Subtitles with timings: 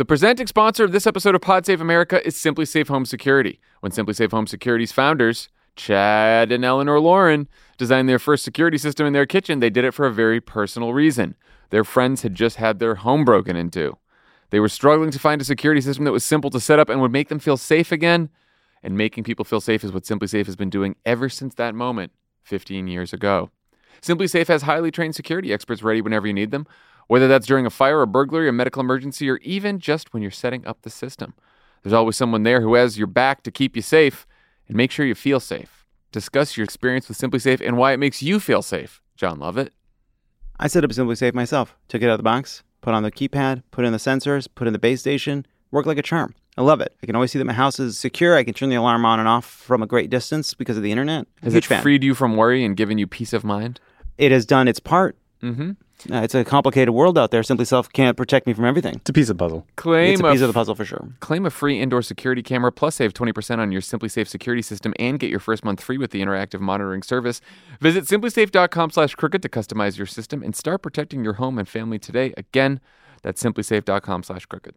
[0.00, 3.60] The presenting sponsor of this episode of Pod Save America is SimpliSafe Home Security.
[3.80, 9.12] When SimpliSafe Home Security's founders, Chad and Eleanor Laurans, designed their first security system in
[9.12, 11.34] their kitchen, they did it for a very personal reason.
[11.68, 13.98] Their friends had just had their home broken into.
[14.48, 17.02] They were struggling to find a security system that was simple to set up and
[17.02, 18.30] would make them feel safe again.
[18.82, 22.12] And making people feel safe is what SimpliSafe has been doing ever since that moment,
[22.44, 23.50] 15 years ago.
[24.00, 26.66] SimpliSafe has highly trained security experts ready whenever you need them,
[27.10, 30.30] whether that's during a fire, a burglary, a medical emergency, or even just when you're
[30.30, 31.34] setting up the system.
[31.82, 34.28] There's always someone there who has your back to keep you safe
[34.68, 35.84] and make sure you feel safe.
[36.12, 39.02] Discuss your experience with SimpliSafe and why it makes you feel safe.
[39.16, 39.72] Jon Lovett.
[40.60, 41.76] I set up SimpliSafe myself.
[41.88, 44.68] Took it out of the box, put on the keypad, put in the sensors, put
[44.68, 45.44] in the base station.
[45.72, 46.36] Worked like a charm.
[46.56, 46.94] I love it.
[47.02, 48.36] I can always see that my house is secure.
[48.36, 50.92] I can turn the alarm on and off from a great distance because of the
[50.92, 51.26] internet.
[51.42, 51.82] Has Huge it fan.
[51.82, 53.80] freed you from worry and given you peace of mind?
[54.16, 55.16] It has done its part.
[55.42, 55.72] Mm-hmm.
[56.10, 57.42] Uh, it's a complicated world out there.
[57.42, 58.94] SimpliSafe can't protect me from everything.
[58.96, 59.66] It's a piece of puzzle.
[59.76, 61.08] Claim It's a a piece of the puzzle for sure.
[61.20, 65.18] Claim a free indoor security camera plus save 20% on your SimpliSafe security system and
[65.18, 67.40] get your first month free with the interactive monitoring service.
[67.80, 71.98] Visit simplisafe.com slash crooked to customize your system and start protecting your home and family
[71.98, 72.32] today.
[72.36, 72.80] Again,
[73.22, 74.74] that's simplisafe.com slash crooked.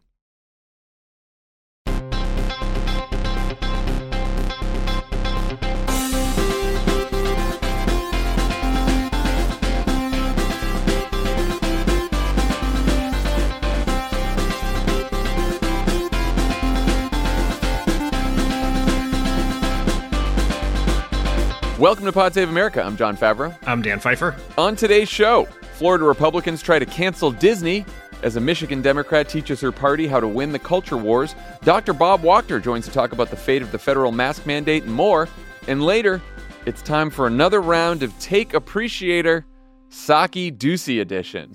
[21.84, 22.82] Welcome to Pod Save America.
[22.82, 23.54] I'm Jon Favreau.
[23.66, 24.34] I'm Dan Pfeiffer.
[24.56, 27.84] On today's show, Florida Republicans try to cancel Disney
[28.22, 31.34] as a Michigan Democrat teaches her party how to win the culture wars.
[31.62, 31.92] Dr.
[31.92, 35.28] Bob Wachter joins to talk about the fate of the federal mask mandate and more.
[35.68, 36.22] And later,
[36.64, 39.44] it's time for another round of Take Appreciator
[39.90, 41.54] Psaki Doocy edition.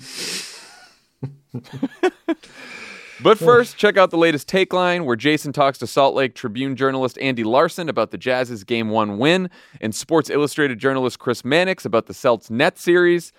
[3.22, 7.18] But first, check out the latest Takeline, where Jason talks to Salt Lake Tribune journalist
[7.19, 9.50] Andy Larsen about the Jazz's Game 1 win,
[9.81, 13.34] and Sports Illustrated journalist Chris Mannix about the Celts Net series.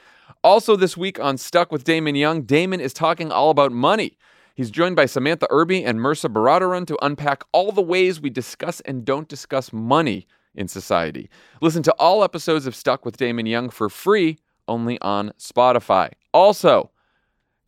[0.44, 4.18] Also, this week on Stuck with Damon Young, Damon is talking all about money.
[4.54, 8.80] He's joined by Samantha Irby and Mehrsa Baradaran to unpack all the ways we discuss
[8.82, 11.30] and don't discuss money in society.
[11.62, 16.10] Listen to all episodes of Stuck with Damon Young for free only on Spotify.
[16.34, 16.90] Also,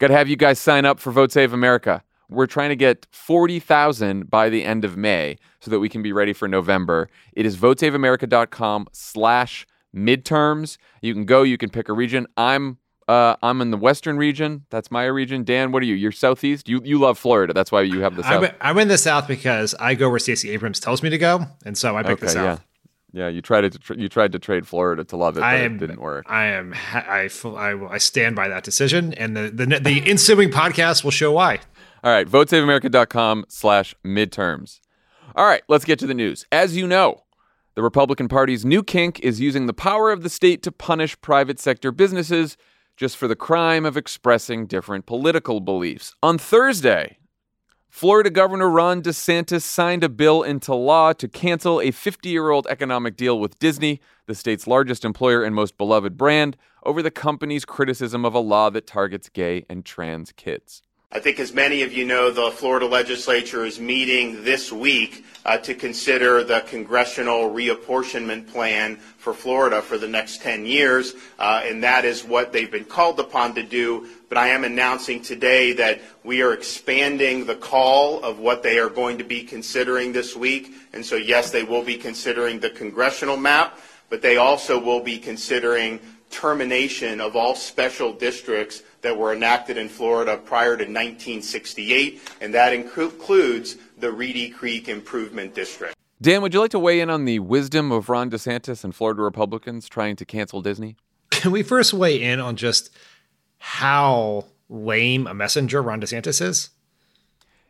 [0.02, 2.02] Got to have you guys sign up for Vote Save America.
[2.28, 6.12] We're trying to get 40,000 by the end of May so that we can be
[6.12, 7.08] ready for November.
[7.34, 9.64] It is votesaveamerica.com slash
[9.94, 10.76] midterms.
[11.02, 12.26] You can go, you can pick a region.
[12.36, 14.66] I'm uh, I'm in the western region.
[14.70, 15.44] That's my region.
[15.44, 15.94] Dan, what are you?
[15.94, 16.68] You're southeast?
[16.68, 17.52] You you love Florida.
[17.52, 18.42] That's why you have the south.
[18.42, 21.46] I'm, I'm in the South because I go where Stacey Abrams tells me to go,
[21.64, 22.54] and so I pick the okay, yeah.
[22.54, 22.60] South.
[22.60, 22.71] Yeah,
[23.12, 26.00] you tried to tr- you tried to trade Florida to love it, I it didn't
[26.00, 26.24] work.
[26.28, 26.72] I am.
[26.72, 31.10] ha- I, I I stand by that decision, and the the, the ensuing podcast will
[31.10, 31.60] show why.
[32.04, 34.80] All right, votesaveamerica.com slash midterms.
[35.36, 36.44] All right, let's get to the news.
[36.50, 37.22] As you know,
[37.74, 41.60] the Republican Party's new kink is using the power of the state to punish private
[41.60, 42.56] sector businesses
[42.96, 46.14] just for the crime of expressing different political beliefs.
[46.22, 47.18] On Thursday,
[47.92, 52.66] Florida Governor Ron DeSantis signed a bill into law to cancel a 50 year old
[52.68, 57.66] economic deal with Disney, the state's largest employer and most beloved brand, over the company's
[57.66, 60.82] criticism of a law that targets gay and trans kids.
[61.14, 65.58] I think, as many of you know, the Florida legislature is meeting this week uh,
[65.58, 71.84] to consider the congressional reapportionment plan for Florida for the next 10 years, uh, and
[71.84, 74.08] that is what they've been called upon to do.
[74.32, 78.88] But I am announcing today that we are expanding the call of what they are
[78.88, 80.72] going to be considering this week.
[80.94, 85.18] And so, yes, they will be considering the congressional map, but they also will be
[85.18, 86.00] considering
[86.30, 92.72] termination of all special districts that were enacted in Florida prior to 1968, and that
[92.72, 95.94] includes the Reedy Creek Improvement District.
[96.22, 99.20] Dan, would you like to weigh in on the wisdom of Ron DeSantis and Florida
[99.20, 100.96] Republicans trying to cancel Disney?
[101.30, 102.88] Can we first weigh in on just
[103.64, 106.70] how lame a messenger Ron DeSantis is?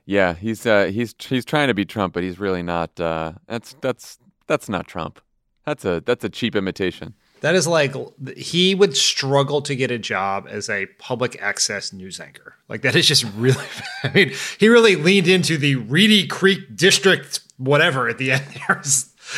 [0.06, 2.98] Yeah, he's uh, he's he's trying to be Trump, but he's really not.
[2.98, 5.20] Uh, that's that's that's not Trump.
[5.66, 7.12] That's a that's a cheap imitation.
[7.42, 7.94] That is like
[8.36, 12.54] he would struggle to get a job as a public access news anchor.
[12.70, 13.66] Like that is just really.
[14.02, 18.82] I mean, he really leaned into the Reedy Creek District, whatever at the end there.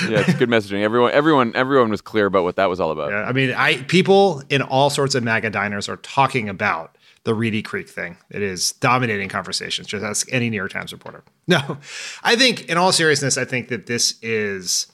[0.08, 0.82] yeah, it's good messaging.
[0.82, 3.10] Everyone, everyone, everyone was clear about what that was all about.
[3.10, 7.34] Yeah, I mean, I people in all sorts of MAGA diners are talking about the
[7.34, 8.16] Reedy Creek thing.
[8.30, 9.86] It is dominating conversations.
[9.86, 11.24] Just ask any New York Times reporter.
[11.46, 11.76] No,
[12.22, 14.86] I think, in all seriousness, I think that this is.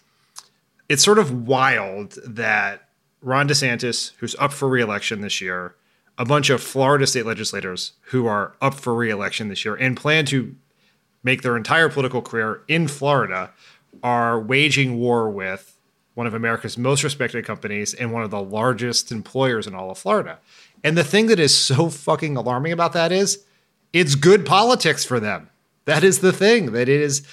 [0.88, 2.88] It's sort of wild that
[3.22, 5.76] Ron DeSantis, who's up for reelection this year,
[6.18, 10.24] a bunch of Florida state legislators who are up for reelection this year and plan
[10.26, 10.56] to
[11.22, 13.52] make their entire political career in Florida
[14.02, 15.76] are waging war with
[16.14, 19.98] one of America's most respected companies and one of the largest employers in all of
[19.98, 20.38] Florida.
[20.82, 23.44] And the thing that is so fucking alarming about that is
[23.92, 25.50] it's good politics for them.
[25.84, 27.26] That is the thing that it is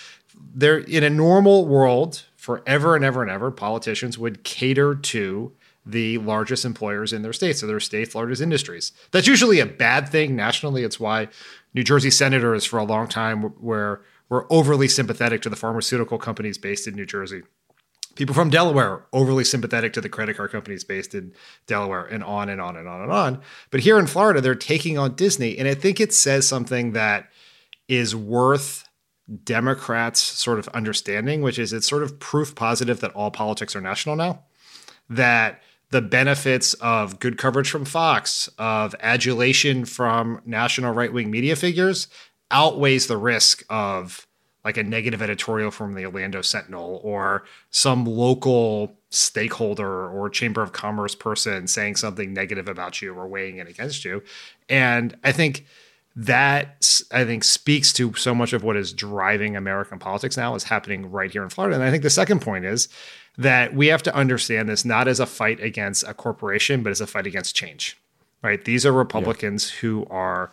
[0.53, 5.51] they're in a normal world forever and ever and ever politicians would cater to
[5.85, 8.91] the largest employers in their states, so their state's largest industries.
[9.11, 10.83] That's usually a bad thing nationally.
[10.83, 11.29] It's why
[11.73, 16.57] New Jersey senators for a long time were were overly sympathetic to the pharmaceutical companies
[16.57, 17.43] based in New Jersey.
[18.15, 21.33] People from Delaware are overly sympathetic to the credit card companies based in
[21.67, 23.41] Delaware, and on and on and on and on.
[23.69, 27.29] But here in Florida, they're taking on Disney, and I think it says something that
[27.87, 28.87] is worth
[29.43, 33.81] Democrats sort of understanding, which is it's sort of proof positive that all politics are
[33.81, 34.43] national now.
[35.09, 41.55] That the benefits of good coverage from Fox, of adulation from national right wing media
[41.55, 42.07] figures,
[42.51, 44.27] outweighs the risk of
[44.63, 50.73] like a negative editorial from the Orlando Sentinel or some local stakeholder or chamber of
[50.73, 54.21] commerce person saying something negative about you or weighing in against you.
[54.67, 55.65] And I think
[56.17, 60.63] that I think speaks to so much of what is driving American politics now is
[60.63, 61.75] happening right here in Florida.
[61.75, 62.89] And I think the second point is
[63.37, 66.99] that we have to understand this not as a fight against a corporation, but as
[66.99, 67.97] a fight against change.
[68.41, 68.63] Right?
[68.65, 69.79] These are Republicans yeah.
[69.79, 70.51] who are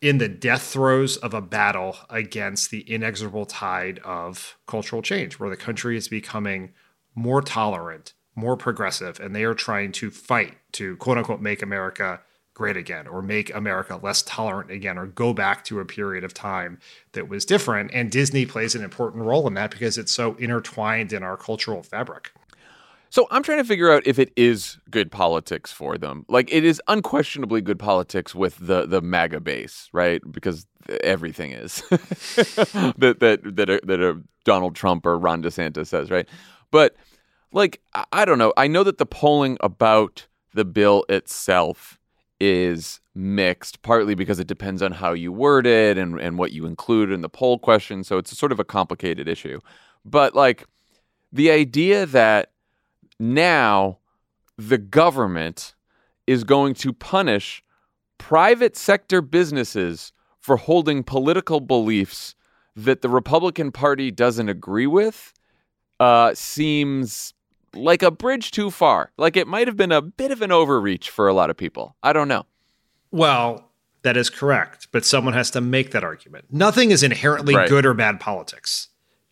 [0.00, 5.50] in the death throes of a battle against the inexorable tide of cultural change, where
[5.50, 6.72] the country is becoming
[7.14, 12.20] more tolerant, more progressive, and they are trying to fight to quote unquote make America
[12.54, 16.34] great again or make America less tolerant again or go back to a period of
[16.34, 16.78] time
[17.12, 17.90] that was different.
[17.94, 21.84] And Disney plays an important role in that because it's so intertwined in our cultural
[21.84, 22.32] fabric.
[23.10, 26.24] So I'm trying to figure out if it is good politics for them.
[26.28, 30.20] Like it is unquestionably good politics with the the MAGA base, right?
[30.30, 30.66] Because
[31.02, 36.28] everything is that that that a, that a Donald Trump or Ron DeSantis says, right?
[36.70, 36.96] But
[37.52, 37.80] like
[38.12, 38.52] I don't know.
[38.56, 41.98] I know that the polling about the bill itself
[42.40, 46.66] is mixed, partly because it depends on how you word it and, and what you
[46.66, 48.04] include in the poll question.
[48.04, 49.60] So it's sort of a complicated issue.
[50.04, 50.64] But like
[51.32, 52.52] the idea that
[53.18, 53.98] now
[54.56, 55.74] the government
[56.26, 57.62] is going to punish
[58.18, 62.34] private sector businesses for holding political beliefs
[62.74, 65.32] that the Republican Party doesn't agree with
[66.00, 67.34] uh, seems
[67.74, 69.12] like a bridge too far.
[69.16, 71.96] Like it might have been a bit of an overreach for a lot of people.
[72.02, 72.46] I don't know.
[73.10, 73.70] Well,
[74.02, 76.46] that is correct, but someone has to make that argument.
[76.50, 77.68] Nothing is inherently right.
[77.68, 78.88] good or bad politics.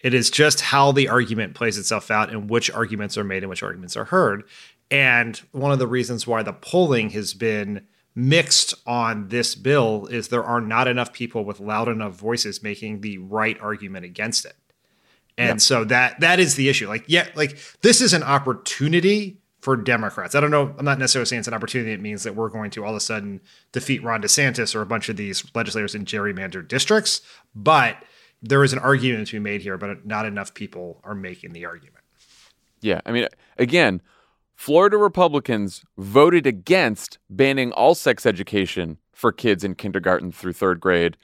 [0.07, 3.51] It is just how the argument plays itself out and which arguments are made and
[3.51, 4.45] which arguments are heard.
[4.89, 10.29] And one of the reasons why the polling has been mixed on this bill is
[10.29, 14.55] there are not enough people with loud enough voices making the right argument against it.
[15.37, 16.87] And so that that is the issue.
[16.87, 20.37] Like, yeah, like this is an opportunity for Democrats.
[20.37, 20.73] I don't know.
[20.79, 21.91] I'm not necessarily saying it's an opportunity.
[21.91, 23.41] It means that we're going to all of a sudden
[23.73, 27.23] defeat Ron DeSantis or a bunch of these legislators in gerrymandered districts.
[27.57, 27.97] But
[28.43, 31.64] there is an argument to be made here, but not enough people are making the
[31.64, 32.05] argument.
[32.81, 33.00] Yeah.
[33.07, 33.26] I mean,
[33.59, 34.02] again,
[34.55, 41.16] Florida Republicans voted against banning all sex education for kids in kindergarten through third grade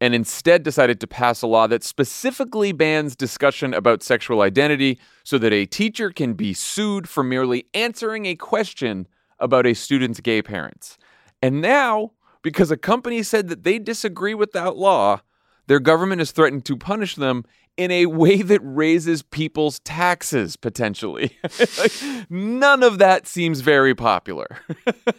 [0.00, 5.38] and instead decided to pass a law that specifically bans discussion about sexual identity so
[5.38, 9.08] that a teacher can be sued for merely answering a question
[9.40, 10.98] about a student's gay parents.
[11.42, 12.12] And now,
[12.42, 15.20] because a company said that they disagree with that law,
[15.68, 17.44] their government has threatened to punish them
[17.76, 21.38] in a way that raises people's taxes potentially.
[21.78, 21.92] like,
[22.30, 24.48] none of that seems very popular.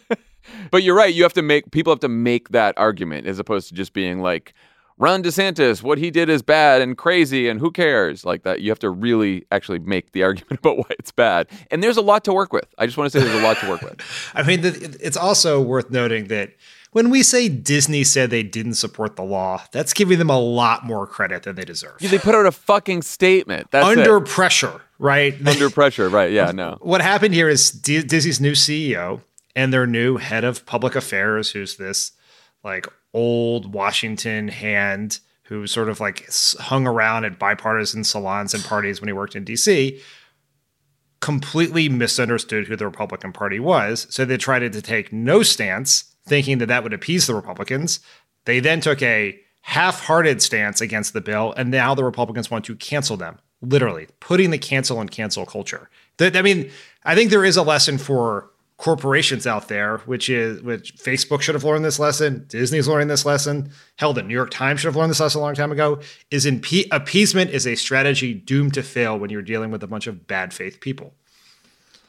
[0.70, 3.68] but you're right, you have to make people have to make that argument as opposed
[3.68, 4.52] to just being like
[4.98, 8.26] Ron DeSantis, what he did is bad and crazy, and who cares?
[8.26, 11.48] Like that, you have to really actually make the argument about why it's bad.
[11.70, 12.66] And there's a lot to work with.
[12.76, 13.98] I just want to say there's a lot to work with.
[14.34, 16.50] I mean, it's also worth noting that
[16.92, 20.84] when we say Disney said they didn't support the law, that's giving them a lot
[20.84, 21.98] more credit than they deserve.
[22.00, 23.70] They put out a fucking statement.
[23.70, 24.26] That's under it.
[24.26, 25.34] pressure, right?
[25.46, 26.32] Under pressure, right?
[26.32, 26.78] Yeah, no.
[26.82, 29.22] What happened here is D- Disney's new CEO
[29.54, 32.12] and their new head of public affairs, who's this
[32.64, 36.28] like old Washington hand who sort of like
[36.60, 40.00] hung around at bipartisan salons and parties when he worked in DC,
[41.20, 44.06] completely misunderstood who the Republican Party was.
[44.10, 48.00] So they tried to take no stance, thinking that that would appease the Republicans.
[48.44, 52.64] They then took a half hearted stance against the bill, and now the Republicans want
[52.66, 53.38] to cancel them.
[53.62, 55.90] Literally, putting the cancel and cancel culture.
[56.18, 56.70] I mean,
[57.04, 58.50] I think there is a lesson for
[58.80, 63.26] corporations out there, which is which Facebook should have learned this lesson, Disney's learning this
[63.26, 66.00] lesson, hell, the New York Times should have learned this lesson a long time ago.
[66.30, 70.06] Is in appeasement is a strategy doomed to fail when you're dealing with a bunch
[70.06, 71.12] of bad faith people.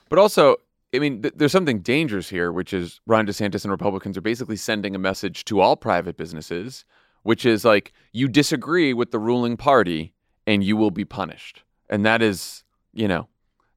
[0.07, 0.57] But also,
[0.93, 4.57] I mean, th- there's something dangerous here, which is Ron DeSantis and Republicans are basically
[4.57, 6.85] sending a message to all private businesses,
[7.23, 10.13] which is like you disagree with the ruling party
[10.45, 13.27] and you will be punished, and that is, you know,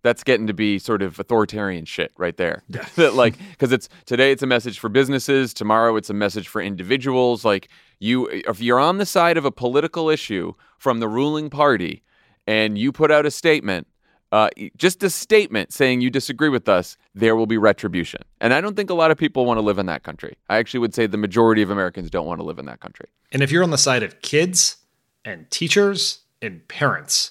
[0.02, 2.62] that's getting to be sort of authoritarian shit right there.
[2.96, 6.60] That like because it's today it's a message for businesses, tomorrow it's a message for
[6.60, 7.44] individuals.
[7.44, 7.68] Like
[8.00, 12.02] you, if you're on the side of a political issue from the ruling party,
[12.46, 13.86] and you put out a statement.
[14.34, 18.20] Uh, just a statement saying you disagree with us, there will be retribution.
[18.40, 20.36] And I don't think a lot of people want to live in that country.
[20.50, 23.06] I actually would say the majority of Americans don't want to live in that country.
[23.30, 24.78] And if you're on the side of kids
[25.24, 27.30] and teachers and parents,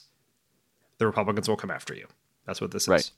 [0.97, 2.07] the Republicans will come after you.
[2.45, 3.01] That's what this right.
[3.01, 3.11] is.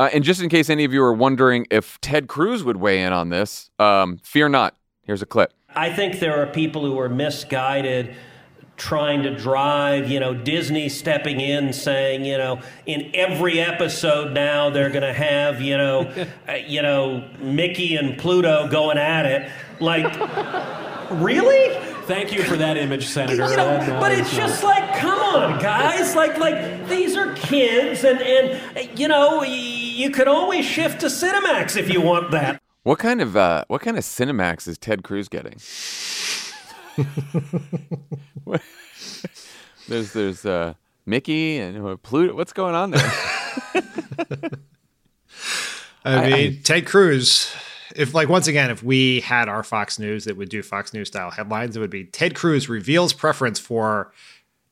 [0.00, 3.04] Uh, and just in case any of you are wondering if Ted Cruz would weigh
[3.04, 4.74] in on this, um, fear not.
[5.02, 5.52] Here's a clip.
[5.76, 8.16] I think there are people who are misguided
[8.76, 14.70] trying to drive, you know, Disney stepping in saying, you know, in every episode now
[14.70, 16.12] they're going to have, you know,
[16.48, 19.50] uh, you know, Mickey and Pluto going at it.
[19.80, 20.14] Like
[21.10, 21.74] really?
[22.06, 23.48] Thank you for that image, Senator.
[23.48, 26.14] You know, but it's just like, come on, guys.
[26.14, 31.76] Like, like these are kids, and and you know, you could always shift to Cinemax
[31.76, 32.62] if you want that.
[32.84, 35.58] What kind of uh, what kind of Cinemax is Ted Cruz getting?
[39.88, 40.74] there's there's uh,
[41.04, 42.34] Mickey and Pluto.
[42.34, 43.12] What's going on there?
[46.04, 47.54] I mean, I, Ted Cruz
[47.96, 51.08] if like once again, if we had our Fox News that would do Fox News
[51.08, 54.12] style headlines, it would be Ted Cruz reveals preference for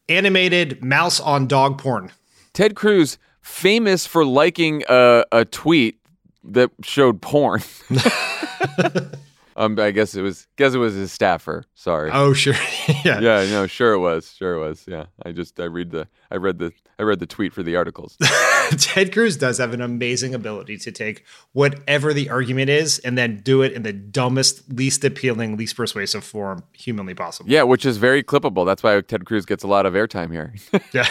[0.09, 2.13] animated mouse on dog porn.
[2.53, 5.99] Ted Cruz, famous for liking a, a tweet
[6.45, 7.63] that showed porn.
[9.57, 11.65] Um, I guess it was guess it was his staffer.
[11.75, 12.11] Sorry.
[12.13, 12.55] Oh, sure.
[13.05, 13.21] yeah.
[13.21, 13.47] Yeah.
[13.51, 13.67] No.
[13.67, 14.33] Sure it was.
[14.33, 14.85] Sure it was.
[14.87, 15.07] Yeah.
[15.25, 18.17] I just I read the I read the I read the tweet for the articles.
[18.79, 23.41] Ted Cruz does have an amazing ability to take whatever the argument is and then
[23.45, 27.51] do it in the dumbest, least appealing, least persuasive form humanly possible.
[27.51, 28.65] Yeah, which is very clippable.
[28.67, 30.55] That's why Ted Cruz gets a lot of airtime here.
[30.93, 31.07] yeah.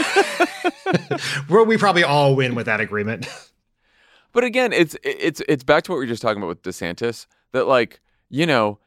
[1.48, 3.28] Where we probably all win with that agreement.
[4.34, 7.28] But again, it's it's it's back to what we were just talking about with DeSantis.
[7.52, 8.02] That like
[8.34, 8.80] you know,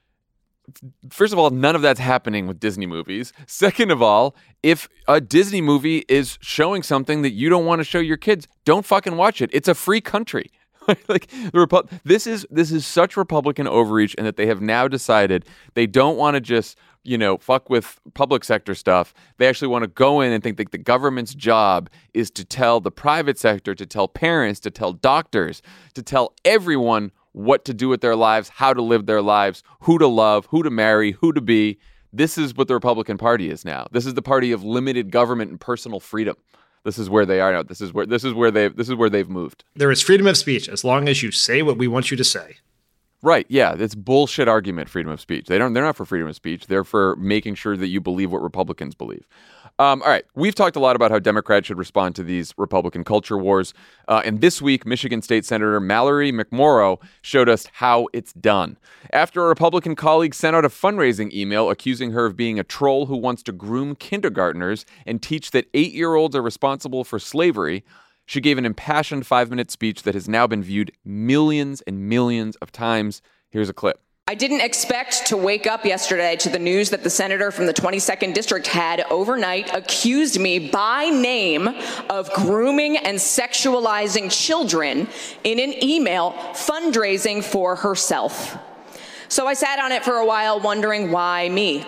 [1.09, 3.33] first of all, none of that's happening with Disney movies.
[3.47, 4.35] Second of all,
[4.65, 8.49] if a Disney movie is showing something that you don't want to show your kids,
[8.65, 9.49] don't fucking watch it.
[9.53, 10.51] It's a free country.
[11.09, 14.89] like the Repu- this is this is such Republican overreach, and that they have now
[14.89, 19.15] decided they don't want to just you know fuck with public sector stuff.
[19.39, 22.81] They actually want to go in and think that the government's job is to tell
[22.81, 25.61] the private sector, to tell parents, to tell doctors,
[25.95, 29.99] to tell everyone what to do with their lives, how to live their lives, who
[29.99, 31.79] to love, who to marry, who to be.
[32.11, 33.87] This is what the Republican Party is now.
[33.93, 36.37] This is the party of limited government and personal freedom.
[36.85, 37.63] This is where they are now.
[37.63, 39.65] This is where this is where they this is where they've moved.
[39.75, 42.25] There is freedom of speech as long as you say what we want you to
[42.25, 42.57] say.
[43.23, 43.45] Right.
[43.51, 43.75] Yeah.
[43.79, 45.47] It's bullshit argument, freedom of speech.
[45.47, 46.69] They don't they're not for freedom of speech.
[46.69, 49.27] They're for making sure that you believe what Republicans believe.
[49.79, 53.05] Um, all right, we've talked a lot about how Democrats should respond to these Republican
[53.05, 53.75] culture wars.
[54.09, 58.79] Uh, and this week, Michigan State Senator Mallory McMorrow showed us how it's done.
[59.13, 63.05] After a Republican colleague sent out a fundraising email accusing her of being a troll
[63.05, 67.85] who wants to groom kindergartners and teach that eight year olds are responsible for slavery,
[68.25, 72.57] she gave an impassioned five minute speech that has now been viewed millions and millions
[72.57, 73.21] of times.
[73.51, 74.01] Here's a clip.
[74.29, 77.73] I didn't expect to wake up yesterday to the news that the senator from the
[77.73, 81.69] 22nd district had overnight accused me by name
[82.11, 85.07] of grooming and sexualizing children
[85.45, 88.59] in an email fundraising for herself.
[89.29, 91.85] So I sat on it for a while wondering why me.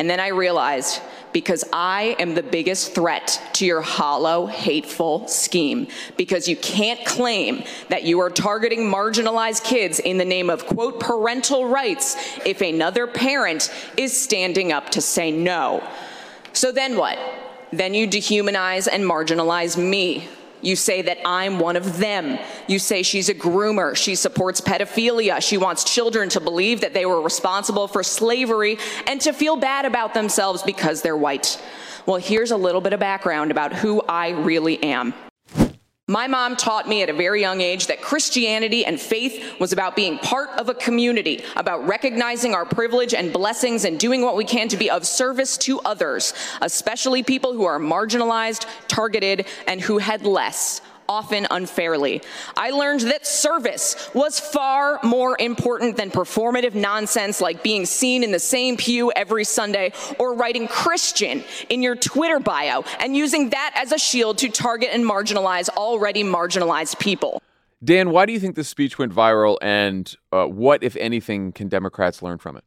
[0.00, 1.02] And then I realized
[1.34, 5.88] because I am the biggest threat to your hollow, hateful scheme.
[6.16, 11.00] Because you can't claim that you are targeting marginalized kids in the name of, quote,
[11.00, 12.16] parental rights
[12.46, 15.86] if another parent is standing up to say no.
[16.54, 17.18] So then what?
[17.70, 20.30] Then you dehumanize and marginalize me.
[20.62, 22.38] You say that I'm one of them.
[22.66, 23.96] You say she's a groomer.
[23.96, 25.40] She supports pedophilia.
[25.40, 29.84] She wants children to believe that they were responsible for slavery and to feel bad
[29.84, 31.60] about themselves because they're white.
[32.06, 35.14] Well, here's a little bit of background about who I really am.
[36.10, 39.94] My mom taught me at a very young age that Christianity and faith was about
[39.94, 44.44] being part of a community, about recognizing our privilege and blessings and doing what we
[44.44, 49.98] can to be of service to others, especially people who are marginalized, targeted, and who
[49.98, 52.22] had less often unfairly.
[52.56, 58.30] I learned that service was far more important than performative nonsense like being seen in
[58.30, 63.72] the same pew every Sunday or writing Christian in your Twitter bio and using that
[63.74, 67.42] as a shield to target and marginalize already marginalized people.
[67.82, 71.68] Dan, why do you think this speech went viral, and uh, what, if anything, can
[71.68, 72.64] Democrats learn from it?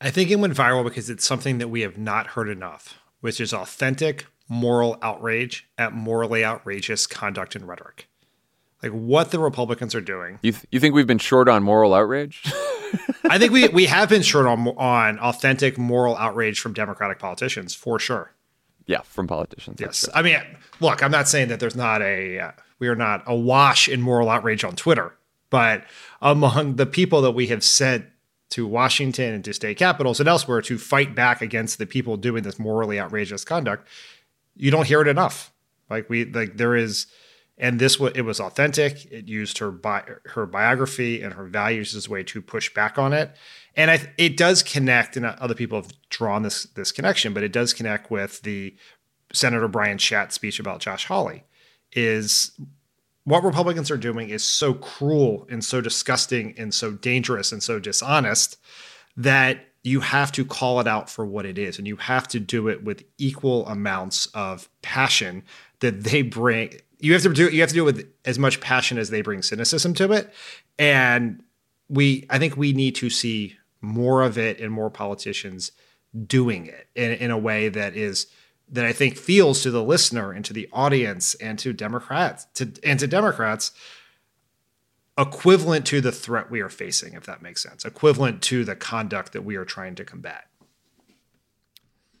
[0.00, 3.40] I think it went viral because it's something that we have not heard enough, which
[3.42, 8.08] is authentic, moral outrage at morally outrageous conduct and rhetoric.
[8.82, 10.38] Like what the Republicans are doing.
[10.42, 12.42] You, th- you think we've been short on moral outrage?
[13.30, 17.74] I think we, we have been short on, on authentic moral outrage from Democratic politicians
[17.74, 18.32] for sure.
[18.86, 19.78] Yeah, from politicians.
[19.80, 20.08] Yes.
[20.14, 20.40] I mean,
[20.80, 24.30] look, I'm not saying that there's not a, uh, we are not awash in moral
[24.30, 25.14] outrage on Twitter,
[25.50, 25.84] but
[26.22, 28.06] among the people that we have sent
[28.50, 32.44] to Washington and to state capitals and elsewhere to fight back against the people doing
[32.44, 33.86] this morally outrageous conduct,
[34.58, 35.52] you don't hear it enough.
[35.88, 37.06] Like we like there is,
[37.56, 39.06] and this was it was authentic.
[39.10, 42.98] It used her bi- her biography and her values as a way to push back
[42.98, 43.34] on it,
[43.74, 45.16] and I, it does connect.
[45.16, 48.76] And other people have drawn this this connection, but it does connect with the
[49.32, 51.44] Senator Brian Schatz speech about Josh Hawley.
[51.92, 52.52] Is
[53.24, 57.78] what Republicans are doing is so cruel and so disgusting and so dangerous and so
[57.78, 58.58] dishonest
[59.16, 62.40] that you have to call it out for what it is and you have to
[62.40, 65.42] do it with equal amounts of passion
[65.80, 68.60] that they bring you have to do you have to do it with as much
[68.60, 70.32] passion as they bring cynicism to it.
[70.78, 71.42] And
[71.88, 75.72] we i think we need to see more of it and more politicians
[76.26, 78.26] doing it in, in a way that is
[78.68, 82.70] that i think feels to the listener and to the audience and to democrats to
[82.84, 83.72] and to democrats
[85.18, 89.32] equivalent to the threat we are facing, if that makes sense, equivalent to the conduct
[89.32, 90.44] that we are trying to combat.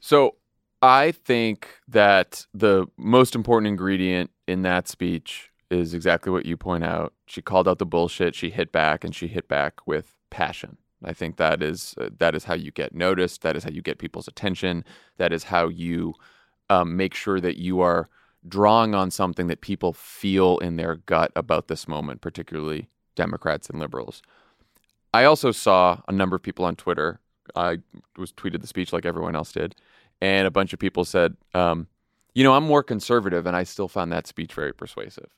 [0.00, 0.34] So
[0.82, 6.84] I think that the most important ingredient in that speech is exactly what you point
[6.84, 7.12] out.
[7.26, 10.78] She called out the bullshit, she hit back, and she hit back with passion.
[11.04, 13.42] I think that is uh, that is how you get noticed.
[13.42, 14.84] That is how you get people's attention.
[15.16, 16.14] That is how you
[16.70, 18.08] um, make sure that you are
[18.48, 23.78] drawing on something that people feel in their gut about this moment, particularly Democrats and
[23.78, 24.22] liberals.
[25.12, 27.20] I also saw a number of people on Twitter.
[27.56, 27.78] I
[28.16, 29.74] was tweeted the speech like everyone else did,
[30.20, 31.86] and a bunch of people said, um,
[32.34, 35.34] "You know, I'm more conservative, and I still found that speech very persuasive."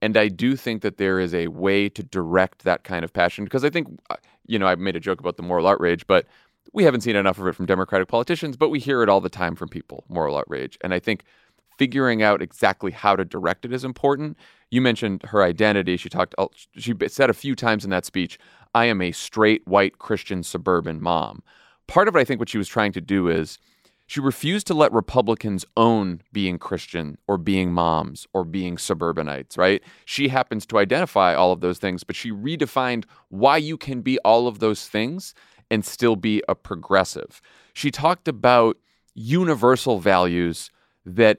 [0.00, 3.44] And I do think that there is a way to direct that kind of passion
[3.44, 4.16] because I think, uh,
[4.46, 6.26] you know, I made a joke about the moral outrage, but
[6.72, 9.28] we haven't seen enough of it from Democratic politicians, but we hear it all the
[9.28, 10.78] time from people, moral outrage.
[10.82, 11.24] And I think
[11.78, 14.36] figuring out exactly how to direct it is important.
[14.70, 15.96] You mentioned her identity.
[15.96, 16.34] She talked.
[16.76, 18.38] She said a few times in that speech,
[18.74, 21.42] "I am a straight white Christian suburban mom."
[21.86, 23.58] Part of it, I think, what she was trying to do is
[24.06, 29.82] she refused to let Republicans own being Christian or being moms or being suburbanites, right?
[30.04, 34.18] She happens to identify all of those things, but she redefined why you can be
[34.20, 35.34] all of those things
[35.70, 37.40] and still be a progressive.
[37.74, 38.78] She talked about
[39.14, 40.70] universal values
[41.04, 41.38] that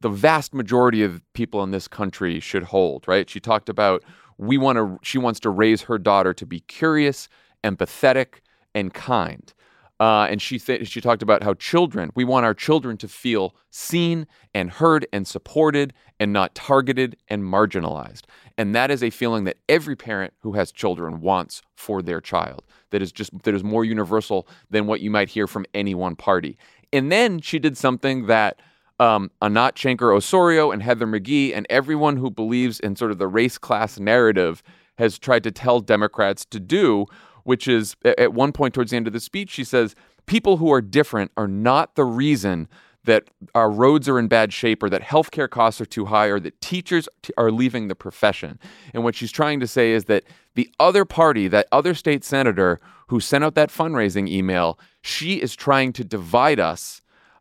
[0.00, 3.28] the vast majority of people in this country should hold, right?
[3.28, 4.02] She talked about
[4.38, 7.28] we want to she wants to raise her daughter to be curious,
[7.62, 8.40] empathetic,
[8.74, 9.52] and kind.
[10.00, 13.54] Uh, and she th- she talked about how children, we want our children to feel
[13.70, 18.22] seen and heard and supported and not targeted and marginalized.
[18.56, 22.62] And that is a feeling that every parent who has children wants for their child.
[22.90, 26.16] That is just that is more universal than what you might hear from any one
[26.16, 26.56] party.
[26.94, 28.58] And then she did something that
[29.00, 33.26] um, Anat Shenker Osorio and Heather McGhee and everyone who believes in sort of the
[33.26, 34.62] race class narrative
[34.98, 37.06] has tried to tell Democrats to do,
[37.44, 40.70] which is at one point towards the end of the speech, she says, people who
[40.70, 42.68] are different are not the reason
[43.04, 46.38] that our roads are in bad shape or that healthcare costs are too high or
[46.38, 47.08] that teachers
[47.38, 48.58] are leaving the profession.
[48.92, 52.78] And what she's trying to say is that the other party, that other state senator
[53.08, 57.00] who sent out that fundraising email, she is trying to divide us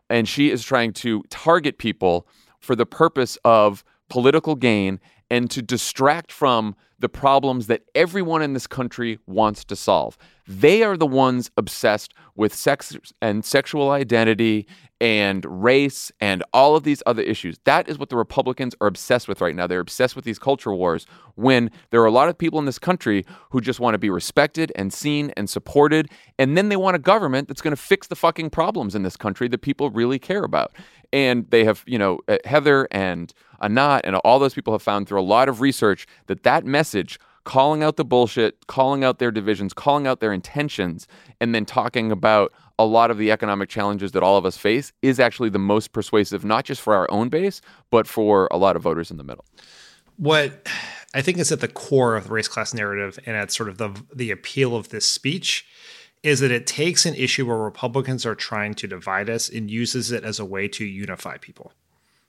[0.09, 2.27] and she is trying to target people
[2.59, 8.53] for the purpose of political gain and to distract from the problems that everyone in
[8.53, 10.17] this country wants to solve.
[10.47, 14.67] They are the ones obsessed with sex and sexual identity
[15.01, 17.57] and race and all of these other issues.
[17.63, 19.65] That is what the Republicans are obsessed with right now.
[19.65, 22.79] They're obsessed with these culture wars when there are a lot of people in this
[22.79, 26.09] country who just want to be respected and seen and supported.
[26.37, 29.15] And then they want a government that's going to fix the fucking problems in this
[29.15, 30.73] country that people really care about.
[31.13, 35.07] And they have, you know, uh, Heather and Anat and all those people have found
[35.07, 39.31] through a lot of research that that message calling out the bullshit, calling out their
[39.31, 41.07] divisions, calling out their intentions,
[41.41, 44.93] and then talking about a lot of the economic challenges that all of us face
[45.01, 47.61] is actually the most persuasive, not just for our own base,
[47.91, 49.43] but for a lot of voters in the middle.
[50.15, 50.65] What
[51.13, 53.77] I think is at the core of the race class narrative and at sort of
[53.77, 55.67] the the appeal of this speech
[56.23, 60.11] is that it takes an issue where Republicans are trying to divide us and uses
[60.11, 61.73] it as a way to unify people,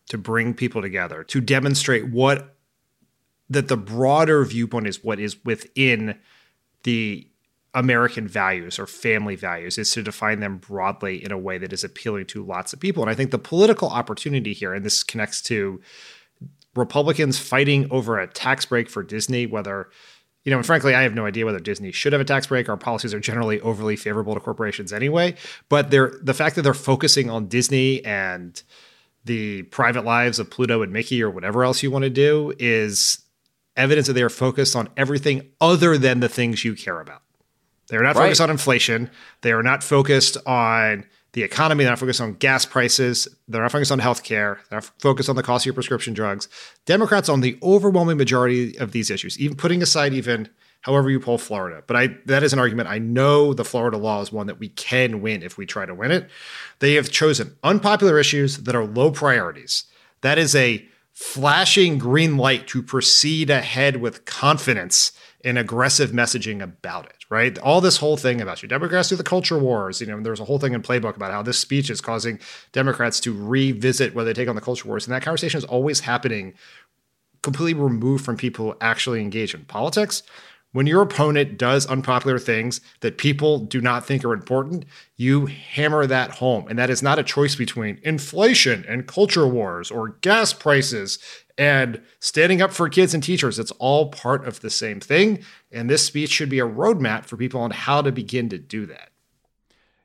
[0.08, 2.56] to bring people together, to demonstrate what
[3.48, 6.18] that the broader viewpoint is what is within
[6.84, 7.29] the
[7.74, 11.84] American values or family values is to define them broadly in a way that is
[11.84, 13.02] appealing to lots of people.
[13.02, 15.80] And I think the political opportunity here, and this connects to
[16.74, 19.90] Republicans fighting over a tax break for Disney, whether
[20.44, 22.68] you know, and frankly, I have no idea whether Disney should have a tax break.
[22.68, 25.34] Our policies are generally overly favorable to corporations anyway.
[25.68, 28.60] But they're the fact that they're focusing on Disney and
[29.24, 33.18] the private lives of Pluto and Mickey or whatever else you want to do is
[33.76, 37.22] evidence that they are focused on everything other than the things you care about.
[37.90, 38.26] They are not right.
[38.26, 39.10] focused on inflation.
[39.42, 41.84] They are not focused on the economy.
[41.84, 43.26] They're not focused on gas prices.
[43.48, 44.58] They're not focused on healthcare.
[44.68, 46.48] They're not focused on the cost of your prescription drugs.
[46.86, 50.48] Democrats on the overwhelming majority of these issues, even putting aside even
[50.82, 51.82] however you poll Florida.
[51.86, 52.88] But I that is an argument.
[52.88, 55.94] I know the Florida law is one that we can win if we try to
[55.94, 56.30] win it.
[56.78, 59.84] They have chosen unpopular issues that are low priorities.
[60.20, 65.10] That is a flashing green light to proceed ahead with confidence
[65.44, 67.56] and aggressive messaging about it right?
[67.60, 70.00] All this whole thing about you Democrats do the culture wars.
[70.00, 72.38] You know, there's a whole thing in Playbook about how this speech is causing
[72.72, 75.06] Democrats to revisit whether they take on the culture wars.
[75.06, 76.54] And that conversation is always happening
[77.42, 80.22] completely removed from people who actually engage in politics.
[80.72, 84.84] When your opponent does unpopular things that people do not think are important,
[85.16, 86.68] you hammer that home.
[86.68, 91.18] And that is not a choice between inflation and culture wars or gas prices
[91.58, 93.58] and standing up for kids and teachers.
[93.58, 95.44] It's all part of the same thing.
[95.70, 98.86] And this speech should be a roadmap for people on how to begin to do
[98.86, 99.10] that.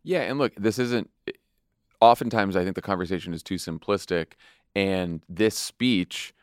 [0.03, 0.21] Yeah.
[0.21, 1.09] And look, this isn't,
[2.01, 4.33] oftentimes I think the conversation is too simplistic.
[4.75, 6.33] And this speech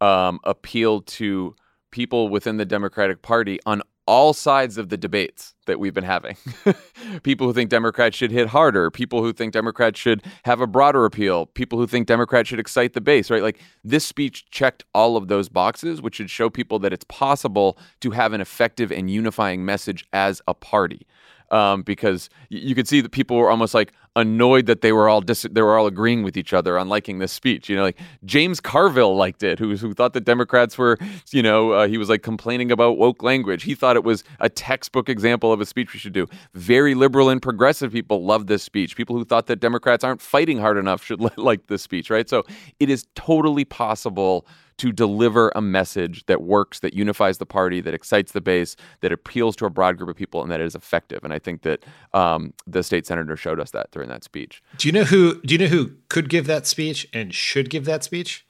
[0.00, 1.54] um, appealed to
[1.90, 6.36] people within the Democratic Party on all sides of the debates that we've been having.
[7.22, 11.04] people who think Democrats should hit harder, people who think Democrats should have a broader
[11.04, 13.42] appeal, people who think Democrats should excite the base, right?
[13.42, 17.78] Like this speech checked all of those boxes, which should show people that it's possible
[18.00, 21.06] to have an effective and unifying message as a party
[21.52, 25.20] um, because you could see that people were almost like annoyed that they were all
[25.20, 27.68] dis- they were all agreeing with each other on liking this speech.
[27.68, 30.98] You know, like James Carville liked it, who who thought that Democrats were,
[31.30, 33.62] you know, uh, he was like complaining about woke language.
[33.62, 36.26] He thought it was a textbook example of a speech we should do.
[36.54, 38.96] Very liberal and progressive people loved this speech.
[38.96, 42.28] People who thought that Democrats aren't fighting hard enough should like this speech, right?
[42.28, 42.44] So
[42.80, 44.46] it is totally possible
[44.78, 49.12] to deliver a message that works, that unifies the party, that excites the base, that
[49.12, 51.24] appeals to a broad group of people, and that is effective.
[51.24, 54.62] And I think that um, the state senator showed us that during that speech.
[54.78, 55.40] Do you know who?
[55.42, 58.46] Do you know who could give that speech and should give that speech?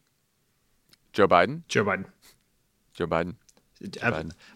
[1.13, 1.63] Joe Biden.
[1.69, 2.07] Joe Biden.
[2.95, 3.35] Joe Biden.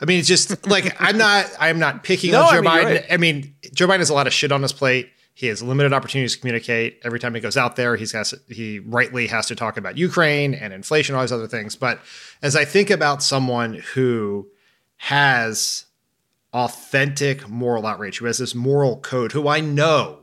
[0.01, 1.51] I mean, it's just like I'm not.
[1.59, 2.85] I'm not picking no, on Joe I mean, Biden.
[2.85, 3.07] Right.
[3.11, 5.11] I mean, Joe Biden has a lot of shit on his plate.
[5.37, 6.99] He has limited opportunities to communicate.
[7.05, 10.55] Every time he goes out there, he's has he rightly has to talk about Ukraine
[10.55, 11.77] and inflation, all these other things.
[11.77, 12.01] But
[12.41, 14.49] as I think about someone who
[14.97, 15.85] has
[16.55, 20.21] authentic moral outrage, who has this moral code, who I know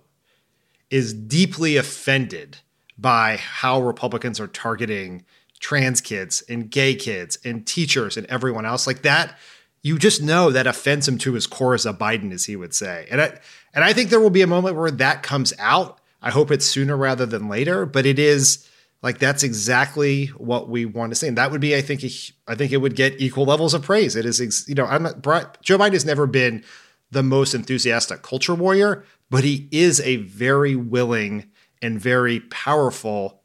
[0.89, 2.57] is deeply offended
[2.97, 5.25] by how Republicans are targeting
[5.59, 9.37] trans kids and gay kids and teachers and everyone else like that
[9.83, 12.73] you just know that offends him to his core as a Biden, as he would
[12.73, 13.05] say.
[13.11, 13.37] And I,
[13.73, 15.99] and I think there will be a moment where that comes out.
[16.21, 18.67] I hope it's sooner rather than later, but it is
[19.01, 21.27] like that's exactly what we want to see.
[21.27, 22.01] And that would be, I think,
[22.47, 24.15] I think it would get equal levels of praise.
[24.15, 26.63] It is, you know, I'm not, Joe Biden has never been
[27.11, 33.41] the most enthusiastic culture warrior, but he is a very willing and very powerful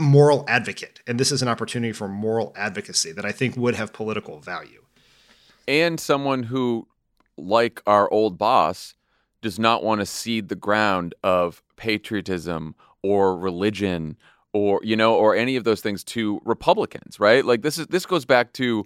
[0.00, 1.00] moral advocate.
[1.06, 4.77] And this is an opportunity for moral advocacy that I think would have political value
[5.68, 6.88] and someone who,
[7.36, 8.94] like our old boss,
[9.42, 14.16] does not want to cede the ground of patriotism or religion
[14.52, 17.44] or you know or any of those things to Republicans, right?
[17.44, 18.84] Like this is this goes back to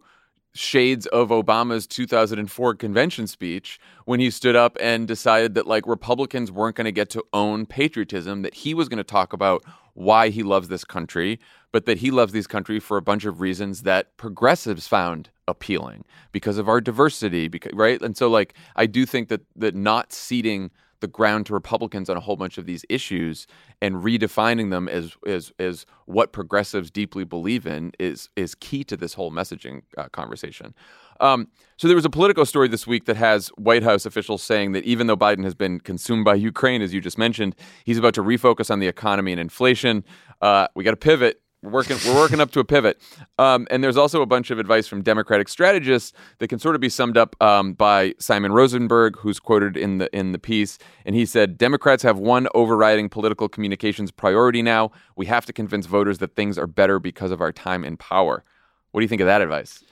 [0.55, 6.53] shades of Obama's 2004 convention speech when he stood up and decided that like Republicans
[6.53, 9.64] weren't going to get to own patriotism that he was going to talk about
[9.95, 11.40] why he loves this country
[11.71, 16.05] but that he loves this country for a bunch of reasons that progressives found appealing
[16.31, 18.00] because of our diversity because right?
[18.00, 22.16] And so like i do think that that not ceding the ground to republicans on
[22.16, 23.46] a whole bunch of these issues
[23.81, 28.96] and redefining them as as as what progressives deeply believe in is is key to
[28.96, 30.74] this whole messaging uh, conversation.
[31.20, 34.72] Um, so there was a Politico story this week that has White House officials saying
[34.72, 38.14] that even though Biden has been consumed by Ukraine, as you just mentioned, he's about
[38.14, 40.05] to refocus on the economy and inflation.
[40.40, 43.01] Uh, we got to pivot we're working, we're working up to a pivot.
[43.38, 46.81] Um, and there's also a bunch of advice from Democratic strategists that can sort of
[46.81, 50.79] be summed up um, by Simon Rosenberg, who's quoted in the in the piece.
[51.05, 54.90] And he said, Democrats have one overriding political communications priority now.
[55.16, 58.44] We have to convince voters that things are better because of our time in power.
[58.90, 59.85] What do you think of that advice?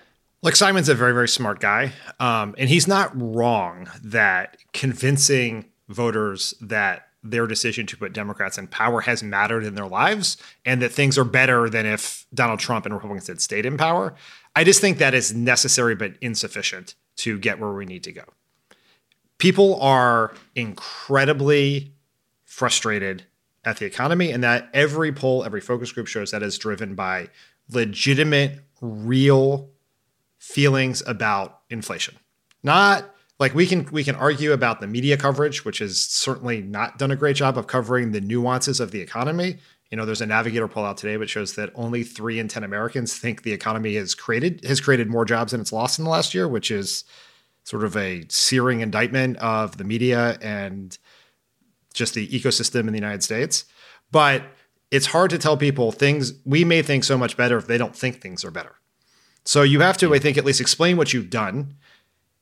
[0.42, 1.92] Like Simon's a very, very smart guy.
[2.18, 8.66] Um, and he's not wrong that convincing voters that their decision to put Democrats in
[8.66, 12.87] power has mattered in their lives and that things are better than if Donald Trump
[12.87, 14.14] and Republicans had stayed in power.
[14.56, 18.24] I just think that is necessary but insufficient to get where we need to go.
[19.38, 21.92] People are incredibly
[22.44, 23.24] frustrated
[23.64, 27.28] at the economy, and that every poll, every focus group shows that is driven by
[27.70, 29.70] legitimate, real
[30.38, 32.16] feelings about inflation.
[32.62, 36.98] Not like we can we can argue about the media coverage, which has certainly not
[36.98, 39.57] done a great job of covering the nuances of the economy.
[39.90, 42.62] You know, there's a navigator poll out today which shows that only three in ten
[42.62, 46.11] Americans think the economy has created has created more jobs than it's lost in the
[46.11, 47.05] last year, which is
[47.64, 50.98] sort of a searing indictment of the media and
[51.94, 53.64] just the ecosystem in the United States.
[54.12, 54.44] But
[54.90, 57.96] it's hard to tell people things we may think so much better if they don't
[57.96, 58.76] think things are better.
[59.44, 61.76] So you have to, I think, at least explain what you've done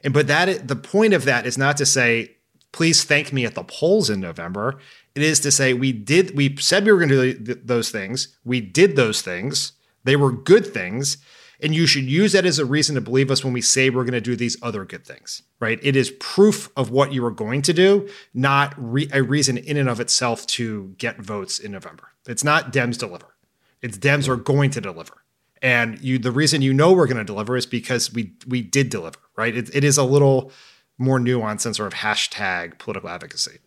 [0.02, 2.37] and but that the point of that is not to say
[2.72, 4.78] please thank me at the polls in November.
[5.14, 8.37] It is to say we did we said we were going to do those things.
[8.44, 9.72] We did those things.
[10.04, 11.18] They were good things.
[11.61, 14.04] And you should use that as a reason to believe us when we say we're
[14.04, 15.80] going to do these other good things, right?
[15.82, 19.76] It is proof of what you are going to do, not re- a reason in
[19.76, 22.12] and of itself to get votes in November.
[22.28, 23.34] It's not Dems deliver.
[23.82, 25.24] It's Dems are going to deliver.
[25.62, 28.90] And you, the reason you know we're going to deliver is because we we did
[28.90, 29.56] deliver, right?
[29.56, 30.52] It, it is a little
[30.98, 33.58] more nuanced than sort of hashtag political advocacy.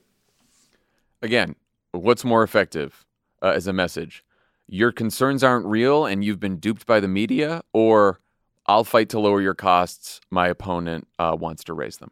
[1.21, 1.55] Again,
[1.91, 3.05] what's more effective
[3.41, 4.23] uh, as a message?
[4.67, 8.21] Your concerns aren't real, and you've been duped by the media, or
[8.65, 10.21] I'll fight to lower your costs.
[10.29, 12.11] My opponent uh, wants to raise them.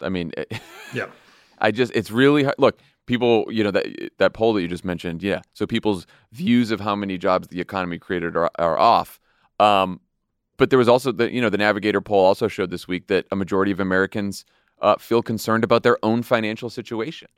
[0.00, 0.32] I mean,
[0.94, 1.06] yeah.
[1.58, 2.56] I just it's really hard.
[2.58, 3.86] look people, you know, that
[4.18, 5.40] that poll that you just mentioned, yeah.
[5.52, 9.18] So people's views of how many jobs the economy created are, are off.
[9.58, 10.00] Um,
[10.58, 13.26] but there was also the, you know, the Navigator poll also showed this week that
[13.30, 14.44] a majority of Americans
[14.80, 17.28] uh, feel concerned about their own financial situation.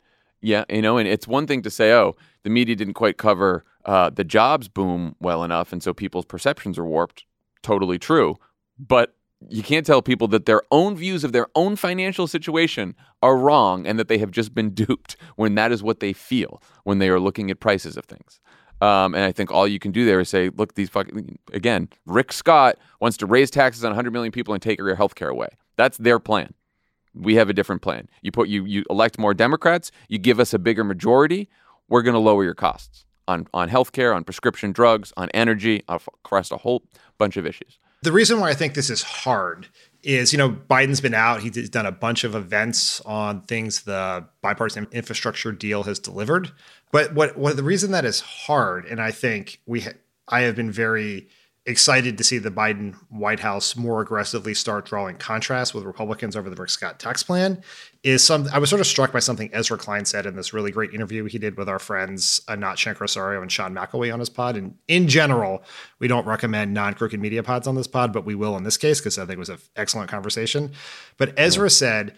[0.40, 3.64] Yeah, you know, and it's one thing to say, oh, the media didn't quite cover
[3.84, 7.24] uh, the jobs boom well enough, and so people's perceptions are warped.
[7.62, 8.36] Totally true.
[8.78, 9.16] But
[9.48, 13.86] you can't tell people that their own views of their own financial situation are wrong
[13.86, 17.08] and that they have just been duped when that is what they feel when they
[17.08, 18.40] are looking at prices of things.
[18.80, 21.88] Um, and I think all you can do there is say, look, these fucking, again,
[22.06, 25.28] Rick Scott wants to raise taxes on 100 million people and take your health care
[25.28, 25.48] away.
[25.76, 26.54] That's their plan.
[27.14, 28.08] We have a different plan.
[28.22, 31.48] You put you you elect more Democrats, you give us a bigger majority,
[31.88, 36.52] we're going to lower your costs on on healthcare, on prescription drugs, on energy, across
[36.52, 36.84] a whole
[37.16, 37.78] bunch of issues.
[38.02, 39.68] The reason why I think this is hard
[40.02, 41.40] is, you know, Biden's been out.
[41.40, 46.52] He's done a bunch of events on things the bipartisan infrastructure deal has delivered.
[46.92, 49.90] But what, what the reason that is hard, and I think we, ha-
[50.28, 51.28] I have been very
[51.68, 56.48] excited to see the Biden White House more aggressively start drawing contrast with Republicans over
[56.48, 57.62] the Rick Scott tax plan
[58.02, 58.48] is some.
[58.52, 61.26] I was sort of struck by something Ezra Klein said in this really great interview
[61.26, 64.56] he did with our friends uh, Anat Shenker and Sean McElwee on his pod.
[64.56, 65.62] And in general,
[65.98, 68.78] we don't recommend non crooked media pods on this pod, but we will in this
[68.78, 70.72] case because I think it was an excellent conversation.
[71.18, 71.68] But Ezra yeah.
[71.68, 72.16] said.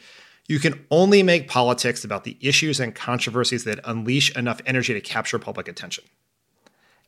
[0.49, 5.01] You can only make politics about the issues and controversies that unleash enough energy to
[5.01, 6.03] capture public attention.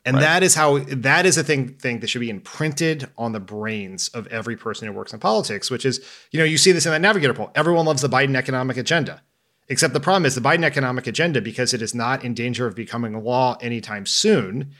[0.05, 0.21] And right.
[0.21, 4.09] that is how that is a thing thing that should be imprinted on the brains
[4.09, 6.91] of every person who works in politics, which is, you know, you see this in
[6.91, 7.51] that navigator poll.
[7.55, 9.21] Everyone loves the Biden economic agenda.
[9.69, 12.75] Except the problem is the Biden economic agenda, because it is not in danger of
[12.75, 14.71] becoming a law anytime soon,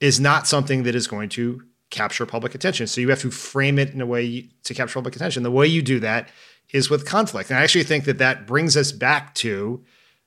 [0.00, 2.86] is not something that is going to capture public attention.
[2.86, 5.42] So you have to frame it in a way to capture public attention.
[5.42, 6.28] The way you do that
[6.72, 7.50] is with conflict.
[7.50, 9.84] And I actually think that that brings us back to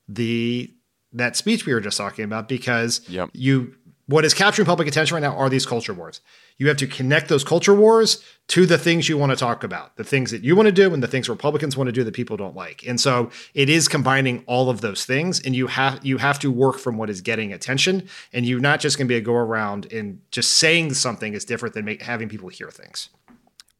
[0.08, 0.70] the
[1.14, 3.28] that speech we were just talking about because yep.
[3.34, 3.74] you
[4.12, 6.20] what is capturing public attention right now are these culture wars.
[6.58, 9.96] You have to connect those culture wars to the things you want to talk about,
[9.96, 12.12] the things that you want to do and the things Republicans want to do that
[12.12, 12.84] people don't like.
[12.86, 16.52] And so it is combining all of those things and you have you have to
[16.52, 19.34] work from what is getting attention and you're not just going to be a go
[19.34, 23.08] around and just saying something is different than make, having people hear things.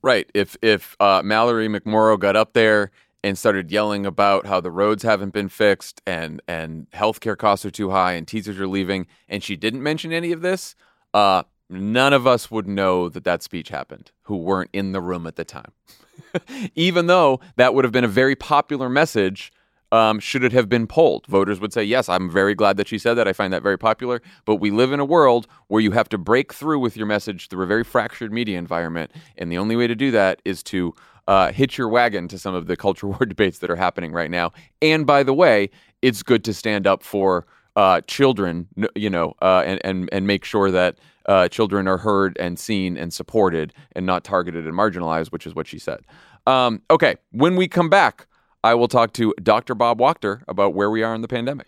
[0.03, 0.29] Right.
[0.35, 2.90] If if uh, Mallory McMorrow got up there
[3.24, 7.70] and started yelling about how the roads haven't been fixed and and healthcare costs are
[7.70, 10.74] too high and teachers are leaving, and she didn't mention any of this,
[11.14, 15.26] uh, none of us would know that that speech happened who weren't in the room
[15.26, 15.72] at the time.
[16.74, 19.52] Even though that would have been a very popular message
[19.92, 21.26] um, should it have been polled?
[21.26, 23.28] Voters would say, yes, I'm very glad that she said that.
[23.28, 24.22] I find that very popular.
[24.46, 27.48] But we live in a world where you have to break through with your message
[27.48, 29.12] through a very fractured media environment.
[29.37, 30.94] And the only way to do that is to
[31.28, 34.30] uh, hitch your wagon to some of the culture war debates that are happening right
[34.30, 34.52] now.
[34.80, 35.70] And by the way,
[36.02, 40.44] it's good to stand up for uh, children, you know, uh, and, and, and make
[40.44, 45.32] sure that uh, children are heard and seen and supported and not targeted and marginalized,
[45.32, 46.00] which is what she said.
[46.46, 48.26] Um, okay, when we come back,
[48.64, 49.74] I will talk to Dr.
[49.74, 51.66] Bob Wachter about where we are in the pandemic.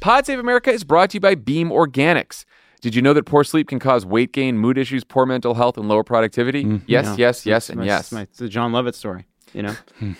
[0.00, 2.44] Pod Save America is brought to you by Beam Organics.
[2.80, 5.76] Did you know that poor sleep can cause weight gain, mood issues, poor mental health,
[5.76, 6.64] and lower productivity?
[6.64, 7.14] Mm, yes, yeah.
[7.16, 8.12] yes, yes, and my, yes.
[8.12, 9.74] It's the Jon Lovett story, you know?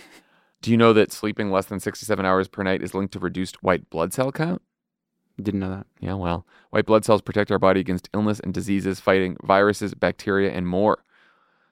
[0.61, 3.63] Do you know that sleeping less than 67 hours per night is linked to reduced
[3.63, 4.61] white blood cell count?
[5.41, 5.87] Didn't know that.
[6.01, 10.51] Yeah, well, white blood cells protect our body against illness and diseases, fighting viruses, bacteria,
[10.51, 11.05] and more.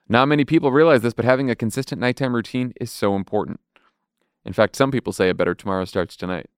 [0.07, 3.59] Not many people realize this, but having a consistent nighttime routine is so important.
[4.45, 6.49] In fact, some people say a better tomorrow starts tonight,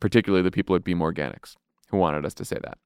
[0.00, 1.56] particularly the people at Beam Organics
[1.88, 2.78] who wanted us to say that.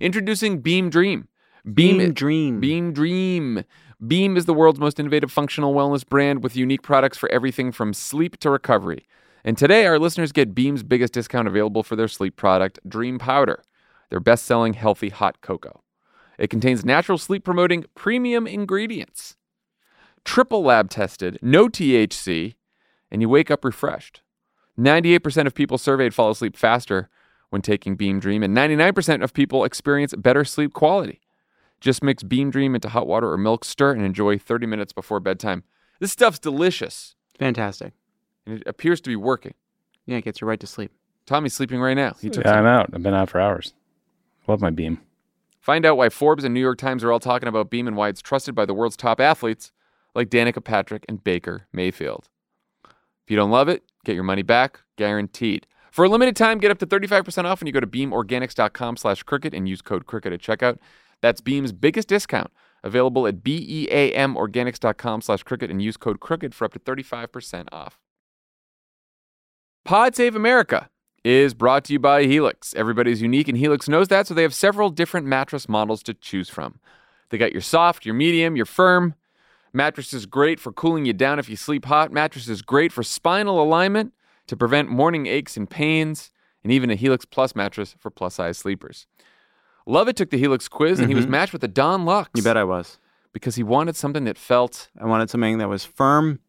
[0.00, 1.28] Introducing Beam Dream.
[1.64, 2.60] Beam, Beam Dream.
[2.60, 3.64] Beam Dream.
[4.06, 7.92] Beam is the world's most innovative functional wellness brand with unique products for everything from
[7.92, 9.06] sleep to recovery.
[9.44, 13.62] And today, our listeners get Beam's biggest discount available for their sleep product, Dream Powder,
[14.10, 15.82] their best selling healthy hot cocoa.
[16.38, 19.36] It contains natural sleep promoting premium ingredients,
[20.24, 22.54] triple lab tested, no THC,
[23.10, 24.22] and you wake up refreshed.
[24.78, 27.08] 98% of people surveyed fall asleep faster
[27.50, 31.20] when taking Beam Dream, and 99% of people experience better sleep quality.
[31.80, 35.20] Just mix Beam Dream into hot water or milk, stir, and enjoy 30 minutes before
[35.20, 35.62] bedtime.
[36.00, 37.14] This stuff's delicious.
[37.38, 37.92] Fantastic.
[38.46, 39.54] And it appears to be working.
[40.06, 40.92] Yeah, it gets you right to sleep.
[41.26, 42.14] Tommy's sleeping right now.
[42.20, 42.90] He took yeah, I'm out.
[42.92, 43.74] I've been out for hours.
[44.46, 45.00] Love my Beam.
[45.60, 48.08] Find out why Forbes and New York Times are all talking about Beam and why
[48.08, 49.70] it's trusted by the world's top athletes
[50.14, 52.28] like Danica Patrick and Baker Mayfield.
[52.84, 55.66] If you don't love it, get your money back, guaranteed.
[55.90, 59.22] For a limited time, get up to 35% off when you go to beamorganics.com slash
[59.22, 60.78] crooked and use code crooked at checkout.
[61.20, 62.50] That's Beam's biggest discount.
[62.84, 67.98] Available at beamorganics.com slash crooked and use code crooked for up to 35% off.
[69.84, 70.90] Pod Save America
[71.24, 72.74] is brought to you by Helix.
[72.74, 76.48] Everybody's unique and Helix knows that, so they have several different mattress models to choose
[76.48, 76.78] from.
[77.30, 79.14] They got your soft, your medium, your firm.
[79.72, 82.12] Mattress is great for cooling you down if you sleep hot.
[82.12, 84.12] Mattress is great for spinal alignment
[84.48, 86.30] to prevent morning aches and pains,
[86.62, 89.06] and even a Helix Plus mattress for plus size sleepers.
[89.86, 91.08] Lovett took the Helix quiz and mm-hmm.
[91.10, 91.32] he was mm-hmm.
[91.32, 92.30] matched with a Dawn Luxe.
[92.34, 92.98] You bet I was.
[93.32, 94.90] Because he wanted something that felt.
[95.00, 96.40] I wanted something that was firm,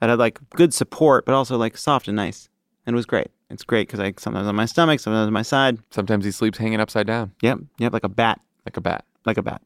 [0.00, 2.48] that had like good support, but also like soft and nice.
[2.86, 3.28] And it was great.
[3.50, 5.78] It's great because I sometimes on my stomach, sometimes on my side.
[5.90, 7.32] Sometimes he sleeps hanging upside down.
[7.42, 7.58] Yep.
[7.78, 7.92] Yep.
[7.92, 8.40] Like a bat.
[8.64, 9.04] Like a bat.
[9.26, 9.62] Like a bat.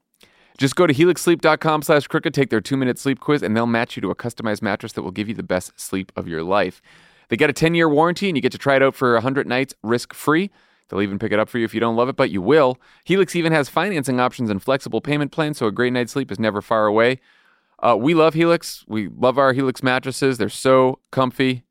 [0.58, 3.96] Just go to helixsleep.com slash crooked, take their two minute sleep quiz, and they'll match
[3.96, 6.82] you to a customized mattress that will give you the best sleep of your life.
[7.28, 9.46] They get a 10 year warranty and you get to try it out for 100
[9.46, 10.50] nights risk free.
[10.88, 12.78] They'll even pick it up for you if you don't love it, but you will.
[13.04, 16.38] Helix even has financing options and flexible payment plans, so a great night's sleep is
[16.38, 17.20] never far away.
[17.80, 18.84] Uh, we love Helix.
[18.88, 20.38] We love our Helix mattresses.
[20.38, 21.64] They're so comfy.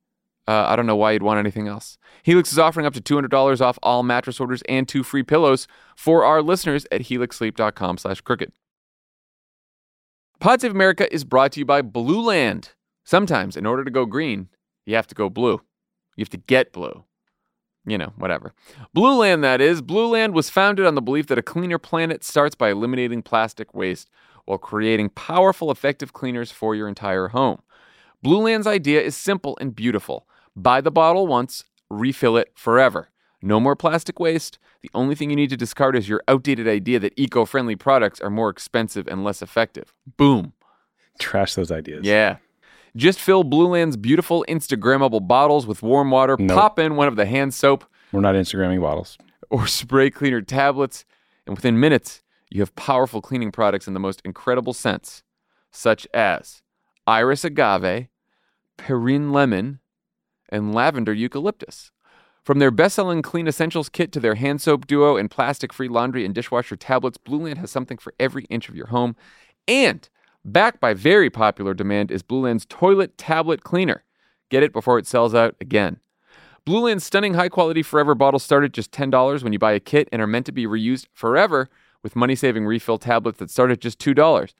[0.47, 1.97] Uh, I don't know why you'd want anything else.
[2.24, 6.24] Helix is offering up to $200 off all mattress orders and two free pillows for
[6.24, 8.53] our listeners at helixsleep.com slash crooked.
[10.39, 12.70] Pod Save America is brought to you by Blueland.
[13.03, 14.49] Sometimes, in order to go green,
[14.88, 15.62] you have to go blue.
[16.16, 17.04] You have to get blue.
[17.86, 18.54] You know, whatever.
[18.96, 19.82] Blueland, that is.
[19.82, 24.10] Blueland was founded on the belief that a cleaner planet starts by eliminating plastic waste
[24.46, 27.62] while creating powerful, effective cleaners for your entire home.
[28.26, 30.28] Blueland's idea is simple and beautiful.
[30.56, 33.10] Buy the bottle once, refill it forever.
[33.42, 34.58] No more plastic waste.
[34.82, 38.20] The only thing you need to discard is your outdated idea that eco friendly products
[38.20, 39.94] are more expensive and less effective.
[40.18, 40.54] Boom.
[41.20, 42.06] Trash those ideas.
[42.06, 42.38] Yeah.
[42.98, 46.58] Just fill Blueland's beautiful Instagrammable bottles with warm water, Nope.
[46.58, 49.18] pop in one of the hand soap We're not Instagramming bottles.
[49.50, 51.06] or spray cleaner tablets,
[51.45, 55.24] and within minutes, you have powerful cleaning products in the most incredible scents,
[55.72, 56.64] such as
[57.06, 58.08] iris agave,
[58.78, 59.80] perrine lemon,
[60.50, 61.91] and lavender eucalyptus.
[62.43, 65.89] From their best selling Clean Essentials kit to their hand soap duo and plastic free
[65.89, 69.16] laundry and dishwasher tablets, Blueland has something for every inch of your home.
[69.68, 70.08] And
[70.48, 74.04] backed by very popular demand is Blueland's toilet tablet cleaner.
[74.50, 76.00] Get it before it sells out again.
[76.66, 80.10] Blueland's stunning high quality forever bottles start at just $10 when you buy a kit
[80.12, 81.70] and are meant to be reused forever
[82.04, 84.54] with money saving refill tablets that start at just $2.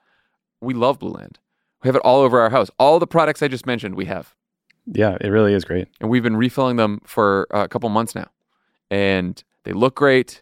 [0.62, 1.36] We love Blueland.
[1.84, 2.70] We have it all over our house.
[2.80, 4.36] All the products I just mentioned, we have.
[4.86, 5.90] Yeah, it really is great.
[6.00, 8.30] And we've been refilling them for a couple months now.
[8.90, 10.42] And they look great.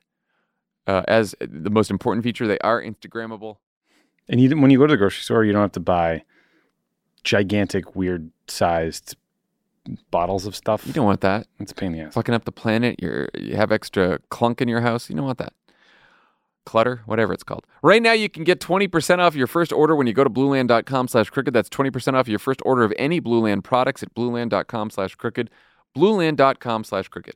[0.88, 3.58] Uh, as the most important feature, they are Instagrammable.
[4.28, 6.24] And you, when you go to the grocery store, you don't have to buy
[7.24, 9.16] gigantic, weird sized
[10.10, 10.86] bottles of stuff.
[10.86, 11.48] You don't want that.
[11.60, 12.14] It's a pain in the ass.
[12.14, 13.00] Fucking up the planet.
[13.02, 15.10] You're, you have extra clunk in your house.
[15.10, 15.54] You don't want that.
[16.66, 17.66] Clutter, whatever it's called.
[17.84, 21.08] Right now, you can get 20% off your first order when you go to blueland.com
[21.08, 21.54] slash crooked.
[21.54, 25.52] That's 20% off your first order of any Blueland products at blueland.com slash crooked.
[25.96, 27.36] Blueland.com slash crooked.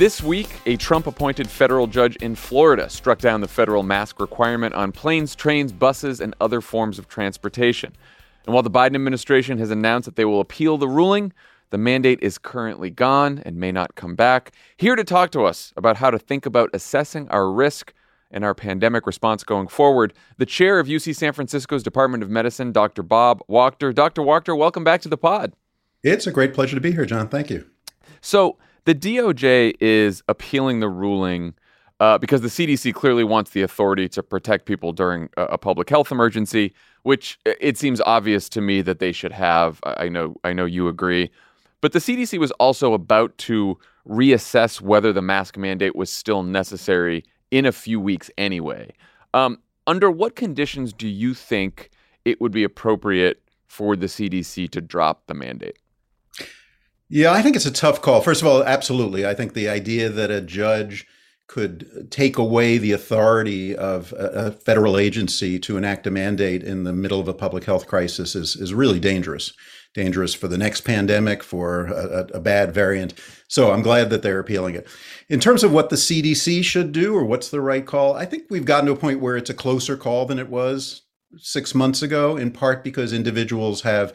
[0.00, 4.74] This week, a Trump appointed federal judge in Florida struck down the federal mask requirement
[4.74, 7.92] on planes, trains, buses, and other forms of transportation.
[8.46, 11.34] And while the Biden administration has announced that they will appeal the ruling,
[11.68, 14.52] the mandate is currently gone and may not come back.
[14.78, 17.92] Here to talk to us about how to think about assessing our risk
[18.30, 22.72] and our pandemic response going forward, the chair of UC San Francisco's Department of Medicine,
[22.72, 23.02] Dr.
[23.02, 23.94] Bob Wachter.
[23.94, 24.22] Dr.
[24.22, 25.52] Wachter, welcome back to the pod.
[26.02, 27.28] It's a great pleasure to be here, John.
[27.28, 27.66] Thank you.
[28.22, 31.54] So the DOJ is appealing the ruling
[32.00, 35.90] uh, because the CDC clearly wants the authority to protect people during a, a public
[35.90, 36.72] health emergency,
[37.02, 39.80] which uh, it seems obvious to me that they should have.
[39.84, 41.30] I I know, I know you agree,
[41.80, 43.78] but the CDC was also about to
[44.08, 48.92] reassess whether the mask mandate was still necessary in a few weeks anyway.
[49.34, 51.90] Um, under what conditions do you think
[52.24, 55.78] it would be appropriate for the CDC to drop the mandate?
[57.12, 58.20] Yeah, I think it's a tough call.
[58.20, 59.26] First of all, absolutely.
[59.26, 61.06] I think the idea that a judge
[61.48, 66.92] could take away the authority of a, federal agency to enact a mandate in the
[66.92, 69.52] middle of a public health crisis is, is really dangerous.
[69.92, 73.14] Dangerous for the next pandemic, for a, a bad variant.
[73.48, 74.86] So I'm glad that they're appealing it.
[75.28, 78.44] In terms of what the CDC should do or what's the right call, I think
[78.50, 81.02] we've gotten to a point where it's a closer call than it was
[81.38, 84.14] six months ago, in part because individuals have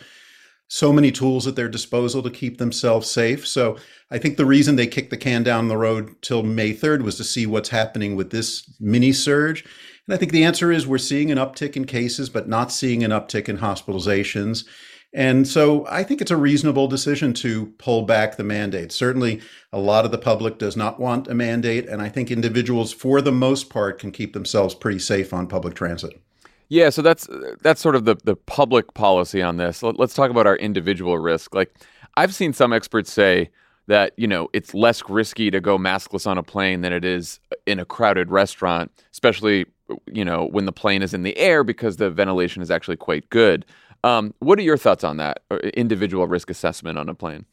[0.67, 3.47] so many tools at their disposal to keep themselves safe.
[3.47, 3.77] So
[4.09, 7.17] I think the reason they kicked the can down the road till May 3rd was
[7.17, 9.63] to see what's happening with this mini surge.
[10.07, 13.03] And I think the answer is we're seeing an uptick in cases, but not seeing
[13.03, 14.65] an uptick in hospitalizations.
[15.13, 18.91] And so I think it's a reasonable decision to pull back the mandate.
[18.91, 19.41] Certainly,
[19.71, 21.87] a lot of the public does not want a mandate.
[21.87, 25.73] And I think individuals, for the most part, can keep themselves pretty safe on public
[25.73, 26.21] transit.
[26.69, 27.27] Yeah, so that's
[27.61, 29.83] that's sort of the the public policy on this.
[29.83, 31.53] Let, us talk about our individual risk.
[31.53, 31.75] Like
[32.17, 33.49] I've seen some experts say
[33.87, 37.39] that, you know, it's less risky to go maskless on a plane than it is
[37.67, 39.65] in a crowded restaurant, especially
[40.11, 43.29] you know, when the plane is in the air because the ventilation is actually quite
[43.29, 43.65] good.
[44.03, 45.41] Um, what are your thoughts on that
[45.73, 47.45] individual risk assessment on a plane?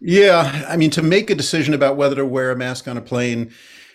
[0.00, 3.02] Yeah, I mean, to make a decision about whether to wear a mask on a
[3.02, 3.52] plane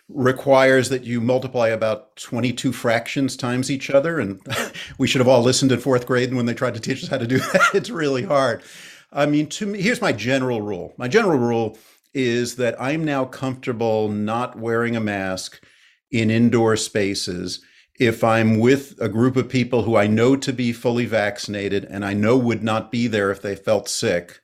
[0.08, 4.20] requires that you multiply about 22 fractions times each other.
[4.20, 4.40] And
[4.98, 7.10] we should have all listened in fourth grade and when they tried to teach us
[7.10, 7.72] how to do that.
[7.74, 8.64] It's really hard.
[9.12, 10.94] I mean, to me, here's my general rule.
[10.98, 11.78] My general rule
[12.14, 15.64] is that I'm now comfortable not wearing a mask
[16.12, 17.62] in indoor spaces
[18.00, 22.04] if I'm with a group of people who I know to be fully vaccinated and
[22.04, 24.42] I know would not be there if they felt sick.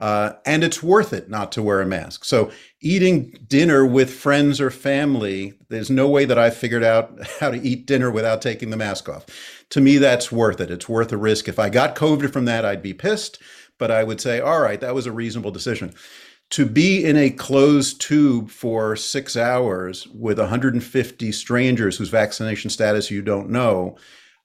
[0.00, 2.24] Uh, and it's worth it not to wear a mask.
[2.24, 2.50] So,
[2.84, 7.60] eating dinner with friends or family, there's no way that I've figured out how to
[7.60, 9.26] eat dinner without taking the mask off.
[9.70, 10.70] To me, that's worth it.
[10.70, 11.48] It's worth the risk.
[11.48, 13.40] If I got COVID from that, I'd be pissed,
[13.78, 15.94] but I would say, all right, that was a reasonable decision.
[16.50, 23.10] To be in a closed tube for six hours with 150 strangers whose vaccination status
[23.10, 23.96] you don't know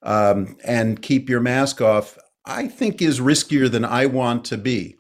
[0.02, 4.99] um, and keep your mask off, I think is riskier than I want to be.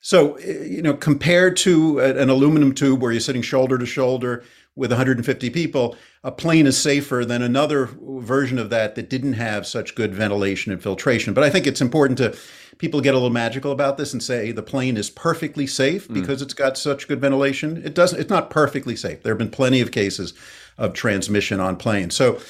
[0.00, 4.44] So, eh, you know, compared to an aluminum tube where you're sitting shoulder to shoulder
[4.76, 9.66] with 150 people, a plane is safer than another version of that that didn't have
[9.66, 11.34] such good ventilation and filtration.
[11.34, 12.36] But I think it's important to
[12.78, 16.14] people get a little magical about this and say the plane is perfectly safe mm.
[16.14, 17.82] because it's got such good ventilation.
[17.84, 18.18] It doesn't.
[18.18, 19.22] It's not perfectly safe.
[19.22, 20.32] There have been plenty of cases
[20.78, 22.14] of transmission on planes.
[22.14, 22.40] So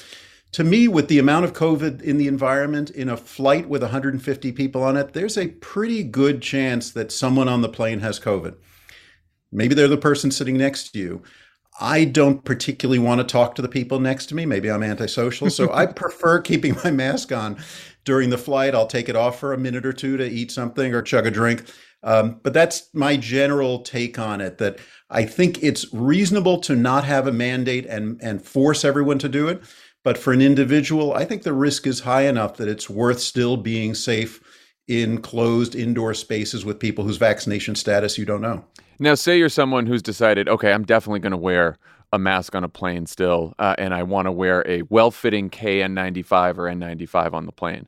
[0.53, 4.51] to me, with the amount of COVID in the environment in a flight with 150
[4.51, 8.55] people on it, there's a pretty good chance that someone on the plane has COVID.
[9.51, 11.23] Maybe they're the person sitting next to you.
[11.79, 14.45] I don't particularly want to talk to the people next to me.
[14.45, 15.49] Maybe I'm antisocial.
[15.49, 17.57] So I prefer keeping my mask on
[18.03, 18.75] during the flight.
[18.75, 21.31] I'll take it off for a minute or two to eat something or chug a
[21.31, 21.63] drink.
[22.03, 24.79] Um, but that's my general take on it that
[25.09, 29.47] I think it's reasonable to not have a mandate and, and force everyone to do
[29.47, 29.61] it.
[30.03, 33.57] But for an individual, I think the risk is high enough that it's worth still
[33.57, 34.41] being safe
[34.87, 38.65] in closed indoor spaces with people whose vaccination status you don't know.
[38.99, 41.77] Now, say you're someone who's decided, okay, I'm definitely going to wear
[42.13, 45.49] a mask on a plane still, uh, and I want to wear a well fitting
[45.49, 47.87] KN95 or N95 on the plane.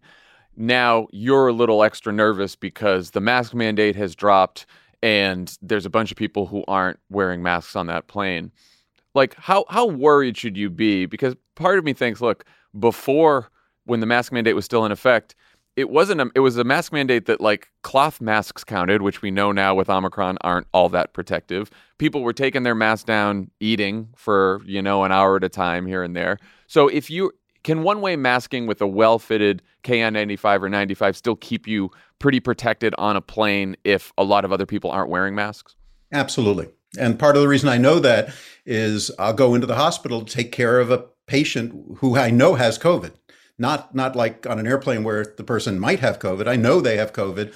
[0.55, 4.65] Now you're a little extra nervous because the mask mandate has dropped
[5.01, 8.51] and there's a bunch of people who aren't wearing masks on that plane
[9.15, 11.05] like how how worried should you be?
[11.05, 12.45] Because part of me thinks, look,
[12.77, 13.49] before
[13.85, 15.35] when the mask mandate was still in effect,
[15.75, 19.31] it wasn't a, it was a mask mandate that like cloth masks counted, which we
[19.31, 21.71] know now with Omicron aren't all that protective.
[21.97, 25.85] People were taking their mask down, eating for you know an hour at a time
[25.85, 26.37] here and there.
[26.67, 27.31] So if you
[27.63, 31.89] can one way masking with a well fitted KN95 or 95 still keep you
[32.19, 35.75] pretty protected on a plane if a lot of other people aren't wearing masks?
[36.11, 36.69] Absolutely.
[36.99, 38.33] And part of the reason I know that
[38.65, 42.53] is I'll go into the hospital to take care of a patient who I know
[42.53, 43.13] has COVID.
[43.57, 46.47] Not not like on an airplane where the person might have COVID.
[46.47, 47.51] I know they have COVID.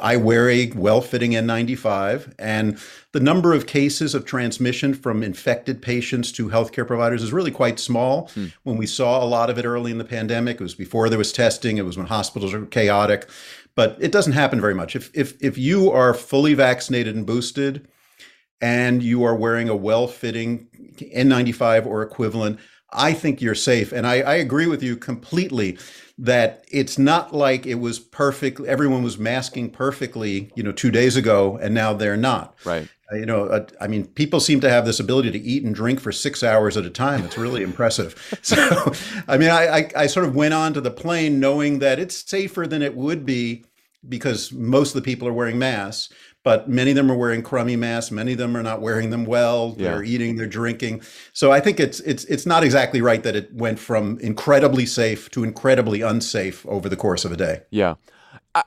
[0.00, 2.78] I wear a well-fitting N95, and
[3.12, 7.78] the number of cases of transmission from infected patients to healthcare providers is really quite
[7.78, 8.28] small.
[8.34, 8.46] Hmm.
[8.62, 11.18] When we saw a lot of it early in the pandemic, it was before there
[11.18, 11.78] was testing.
[11.78, 13.28] It was when hospitals were chaotic,
[13.74, 14.96] but it doesn't happen very much.
[14.96, 17.86] If if if you are fully vaccinated and boosted,
[18.60, 20.68] and you are wearing a well fitting
[20.98, 22.58] N95 or equivalent,
[22.92, 23.92] I think you're safe.
[23.92, 25.78] And I, I, agree with you completely
[26.18, 28.60] that it's not like it was perfect.
[28.60, 32.54] Everyone was masking perfectly, you know, two days ago, and now they're not.
[32.64, 32.88] Right.
[33.10, 35.74] Uh, you know, uh, I mean, people seem to have this ability to eat and
[35.74, 37.24] drink for six hours at a time.
[37.24, 38.16] It's really impressive.
[38.42, 38.92] So,
[39.28, 42.28] I mean, I, I, I sort of went on to the plane knowing that it's
[42.28, 43.64] safer than it would be
[44.08, 46.12] because most of the people are wearing masks
[46.42, 48.10] but many of them are wearing crummy masks.
[48.10, 49.74] Many of them are not wearing them well.
[49.76, 49.90] Yeah.
[49.90, 51.02] They're eating, they're drinking.
[51.32, 55.30] So I think it's it's it's not exactly right that it went from incredibly safe
[55.32, 57.62] to incredibly unsafe over the course of a day.
[57.70, 57.94] Yeah.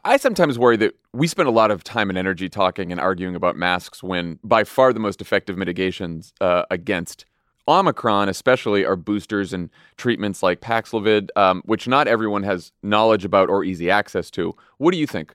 [0.06, 3.36] I sometimes worry that we spend a lot of time and energy talking and arguing
[3.36, 7.26] about masks when by far the most effective mitigations uh, against
[7.68, 13.50] Omicron, especially, are boosters and treatments like Paxlovid, um, which not everyone has knowledge about
[13.50, 14.56] or easy access to.
[14.78, 15.34] What do you think?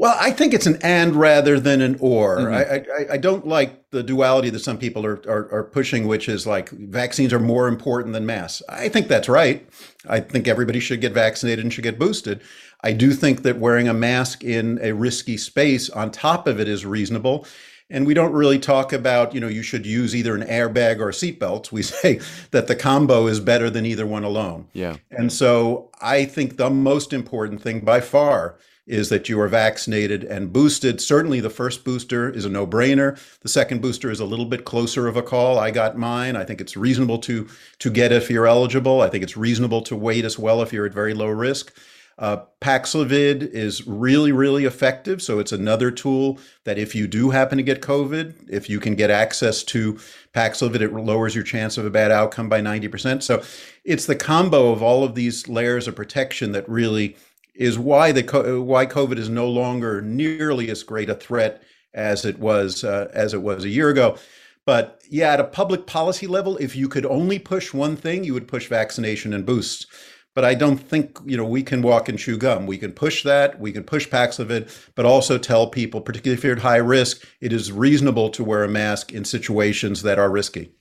[0.00, 2.38] Well, I think it's an and rather than an or.
[2.38, 2.54] Mm-hmm.
[2.54, 6.26] I, I, I, don't like the duality that some people are, are, are, pushing, which
[6.26, 8.62] is like vaccines are more important than masks.
[8.66, 9.68] I think that's right.
[10.08, 12.40] I think everybody should get vaccinated and should get boosted.
[12.80, 16.66] I do think that wearing a mask in a risky space on top of it
[16.66, 17.46] is reasonable.
[17.90, 21.10] And we don't really talk about, you know, you should use either an airbag or
[21.10, 21.72] a seatbelt.
[21.72, 22.20] We say
[22.52, 24.66] that the combo is better than either one alone.
[24.72, 24.96] Yeah.
[25.10, 28.56] And so I think the most important thing by far
[28.90, 31.00] is that you are vaccinated and boosted.
[31.00, 33.18] Certainly, the first booster is a no brainer.
[33.40, 35.58] The second booster is a little bit closer of a call.
[35.58, 36.36] I got mine.
[36.36, 39.00] I think it's reasonable to, to get if you're eligible.
[39.00, 41.72] I think it's reasonable to wait as well if you're at very low risk.
[42.20, 45.22] Uh, Paxlovid is really, really effective.
[45.22, 48.94] So it's another tool that if you do happen to get COVID, if you can
[48.94, 49.98] get access to
[50.34, 53.22] Paxlovid, it lowers your chance of a bad outcome by 90%.
[53.22, 53.42] So
[53.84, 57.16] it's the combo of all of these layers of protection that really
[57.60, 58.22] is why the
[58.64, 63.34] why COVID is no longer nearly as great a threat as it was uh, as
[63.34, 64.16] it was a year ago.
[64.64, 68.32] But yeah, at a public policy level, if you could only push one thing, you
[68.32, 69.86] would push vaccination and boosts.
[70.34, 72.66] but I don't think you know we can walk and chew gum.
[72.66, 74.62] We can push that, we can push Paxlovid,
[74.94, 78.64] but also tell people, particularly if you're at high risk, it is reasonable to wear
[78.64, 80.72] a mask in situations that are risky.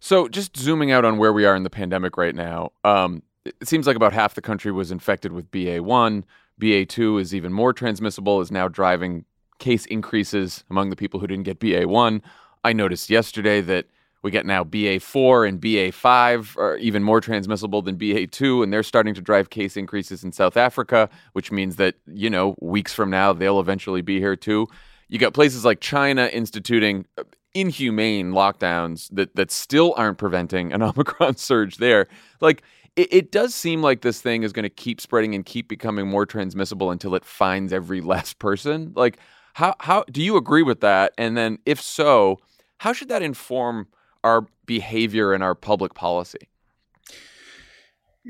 [0.00, 3.22] So, just zooming out on where we are in the pandemic right now, um,
[3.60, 6.24] it seems like about half the country was infected with BA1.
[6.60, 9.24] BA2 is even more transmissible, is now driving
[9.58, 12.20] case increases among the people who didn't get BA1.
[12.64, 13.86] I noticed yesterday that
[14.22, 19.14] we get now BA4 and BA5 are even more transmissible than BA2, and they're starting
[19.14, 23.32] to drive case increases in South Africa, which means that, you know, weeks from now,
[23.32, 24.66] they'll eventually be here too.
[25.08, 27.22] You got places like China instituting uh,
[27.54, 32.08] inhumane lockdowns that, that still aren't preventing an Omicron surge there.
[32.40, 32.62] Like,
[32.98, 36.08] it, it does seem like this thing is going to keep spreading and keep becoming
[36.08, 38.92] more transmissible until it finds every last person.
[38.94, 39.18] Like,
[39.54, 41.12] how, how do you agree with that?
[41.16, 42.40] And then, if so,
[42.78, 43.88] how should that inform
[44.24, 46.48] our behavior and our public policy?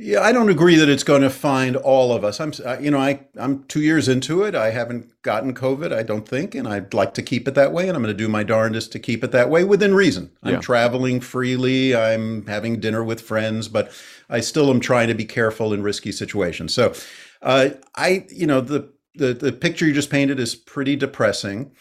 [0.01, 2.39] Yeah, I don't agree that it's going to find all of us.
[2.39, 4.55] I'm, you know, I I'm two years into it.
[4.55, 7.89] I haven't gotten COVID, I don't think, and I'd like to keep it that way.
[7.89, 10.31] And I'm going to do my darndest to keep it that way within reason.
[10.45, 10.61] I'm yeah.
[10.61, 11.97] traveling freely.
[11.97, 13.91] I'm having dinner with friends, but
[14.31, 16.73] I still am trying to be careful in risky situations.
[16.73, 16.95] So,
[17.43, 21.73] uh, I, you know, the the the picture you just painted is pretty depressing,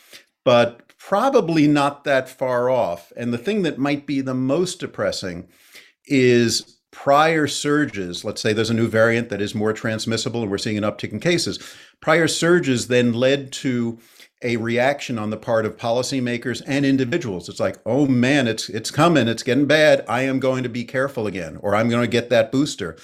[0.43, 3.13] but probably not that far off.
[3.15, 5.49] And the thing that might be the most depressing
[6.07, 8.25] is prior surges.
[8.25, 11.11] Let's say there's a new variant that is more transmissible and we're seeing an uptick
[11.11, 11.59] in cases.
[12.01, 13.99] Prior surges then led to
[14.41, 17.49] a reaction on the part of policymakers and individuals.
[17.49, 20.05] It's like, oh man, it's it's coming, it's getting bad.
[20.09, 22.97] I am going to be careful again, or I'm going to get that booster.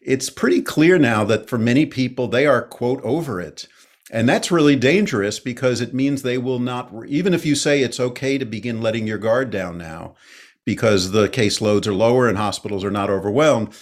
[0.00, 3.66] It's pretty clear now that for many people, they are quote over it.
[4.12, 7.98] And that's really dangerous because it means they will not, even if you say it's
[7.98, 10.14] okay to begin letting your guard down now
[10.64, 13.74] because the caseloads are lower and hospitals are not overwhelmed.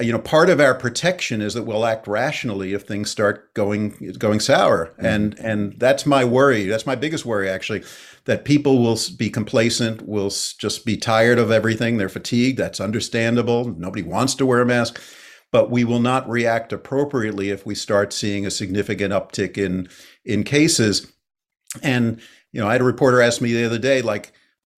[0.00, 4.14] You know, part of our protection is that we'll act rationally if things start going
[4.18, 5.04] going sour, mm-hmm.
[5.04, 6.64] and and that's my worry.
[6.64, 7.84] That's my biggest worry, actually,
[8.24, 11.98] that people will be complacent, will just be tired of everything.
[11.98, 12.58] They're fatigued.
[12.58, 13.68] That's understandable.
[13.76, 15.00] Nobody wants to wear a mask
[15.52, 19.86] but we will not react appropriately if we start seeing a significant uptick in
[20.24, 21.12] in cases.
[21.82, 22.20] And
[22.52, 24.32] you know, I had a reporter ask me the other day, like,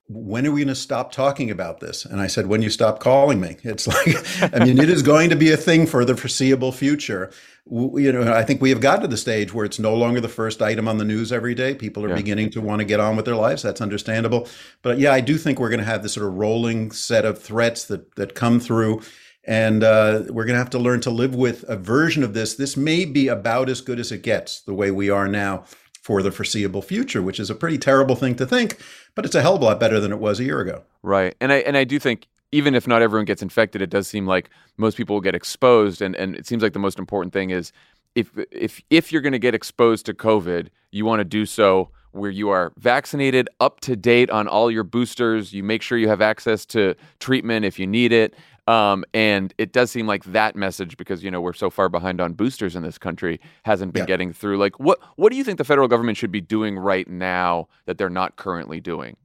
[0.07, 2.05] when are we going to stop talking about this?
[2.05, 3.57] And I said, when you stop calling me.
[3.65, 7.33] It's like, I mean, it is going to be a thing for the foreseeable future.
[7.67, 10.29] You know, I think we have gotten to the stage where it's no longer the
[10.29, 11.75] first item on the news every day.
[11.75, 12.15] People are yeah.
[12.15, 13.63] beginning to want to get on with their lives.
[13.63, 14.47] That's understandable.
[14.83, 17.43] But yeah, I do think we're going to have this sort of rolling set of
[17.43, 19.01] threats that that come through
[19.47, 22.55] and uh, we're going to have to learn to live with a version of this.
[22.55, 25.65] This may be about as good as it gets, the way we are now
[26.05, 28.79] for the foreseeable future, which is a pretty terrible thing to think,
[29.15, 30.85] but it's a hell of a lot better than it was a year ago.
[31.03, 31.35] Right.
[31.41, 34.27] And I and I do think even if not everyone gets infected, it does seem
[34.27, 36.03] like most people will get exposed.
[36.03, 37.73] And, and it seems like the most important thing is
[38.15, 41.89] if if if you're going to get exposed to COVID, you want to do so
[42.13, 45.55] where you are vaccinated, up to date on all your boosters.
[45.55, 48.35] You make sure you have access to treatment if you need it.
[48.67, 52.21] Um, and it does seem like that message, because you know we're so far behind
[52.21, 54.07] on boosters in this country, hasn't been yeah.
[54.07, 54.57] getting through.
[54.57, 57.99] Like, what what do you think the federal government should be doing right now that
[57.99, 59.17] they're not currently doing?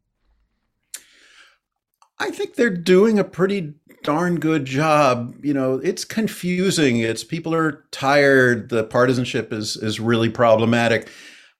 [2.19, 5.33] I think they're doing a pretty darn good job.
[5.41, 6.99] You know, it's confusing.
[6.99, 8.67] It's people are tired.
[8.67, 11.09] The partisanship is is really problematic.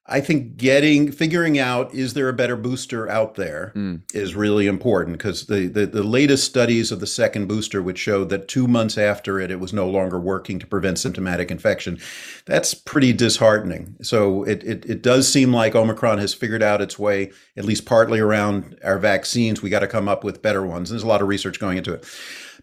[0.10, 4.02] I think getting figuring out is there a better booster out there mm.
[4.14, 8.30] is really important because the, the, the latest studies of the second booster which showed
[8.30, 12.00] that two months after it it was no longer working to prevent symptomatic infection.
[12.46, 13.96] That's pretty disheartening.
[14.02, 17.86] So it, it it does seem like Omicron has figured out its way at least
[17.86, 19.62] partly around our vaccines.
[19.62, 20.90] We got to come up with better ones.
[20.90, 22.06] There's a lot of research going into it.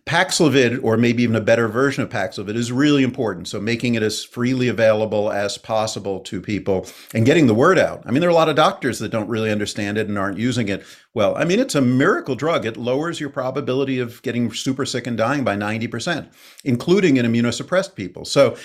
[0.06, 3.48] Paxlovid, or maybe even a better version of Paxlovid, is really important.
[3.48, 8.04] So making it as freely available as possible to people and getting the word out.
[8.06, 10.38] I mean, there are a lot of doctors that don't really understand it and aren't
[10.38, 11.36] using it well.
[11.36, 12.64] I mean, it's a miracle drug.
[12.64, 16.28] It lowers your probability of getting super sick and dying by 90%,
[16.62, 18.24] including in immunosuppressed people.
[18.24, 18.56] So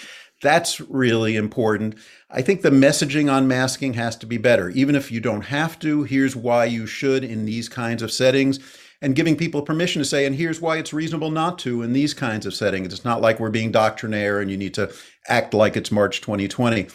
[0.43, 1.95] that's really important.
[2.29, 4.69] I think the messaging on masking has to be better.
[4.69, 8.59] Even if you don't have to, here's why you should in these kinds of settings
[9.01, 12.13] and giving people permission to say, and here's why it's reasonable not to in these
[12.13, 12.93] kinds of settings.
[12.93, 14.93] It's not like we're being doctrinaire and you need to
[15.27, 16.87] act like it's March 2020.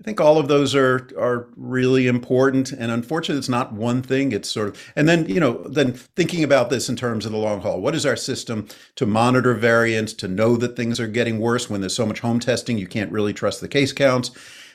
[0.00, 4.30] I think all of those are are really important, and unfortunately, it's not one thing.
[4.30, 7.38] It's sort of, and then you know, then thinking about this in terms of the
[7.38, 7.80] long haul.
[7.80, 11.80] What is our system to monitor variants, to know that things are getting worse when
[11.80, 12.78] there's so much home testing?
[12.78, 14.30] You can't really trust the case counts.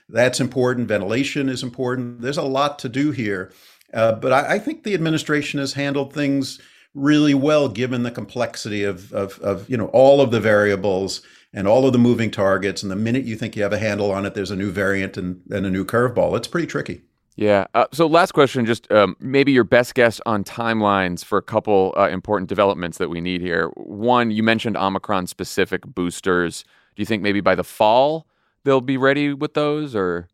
[0.09, 0.89] That's important.
[0.89, 2.21] Ventilation is important.
[2.21, 3.53] There's a lot to do here,
[3.93, 6.59] uh, but I, I think the administration has handled things
[6.93, 11.21] really well given the complexity of, of, of you know all of the variables
[11.53, 12.81] and all of the moving targets.
[12.81, 15.17] And the minute you think you have a handle on it, there's a new variant
[15.17, 16.35] and, and a new curveball.
[16.35, 17.01] It's pretty tricky.
[17.35, 17.65] Yeah.
[17.73, 21.93] Uh, so, last question, just um, maybe your best guess on timelines for a couple
[21.97, 23.69] uh, important developments that we need here.
[23.75, 26.63] One, you mentioned Omicron specific boosters.
[26.95, 28.27] Do you think maybe by the fall
[28.63, 30.27] they'll be ready with those or?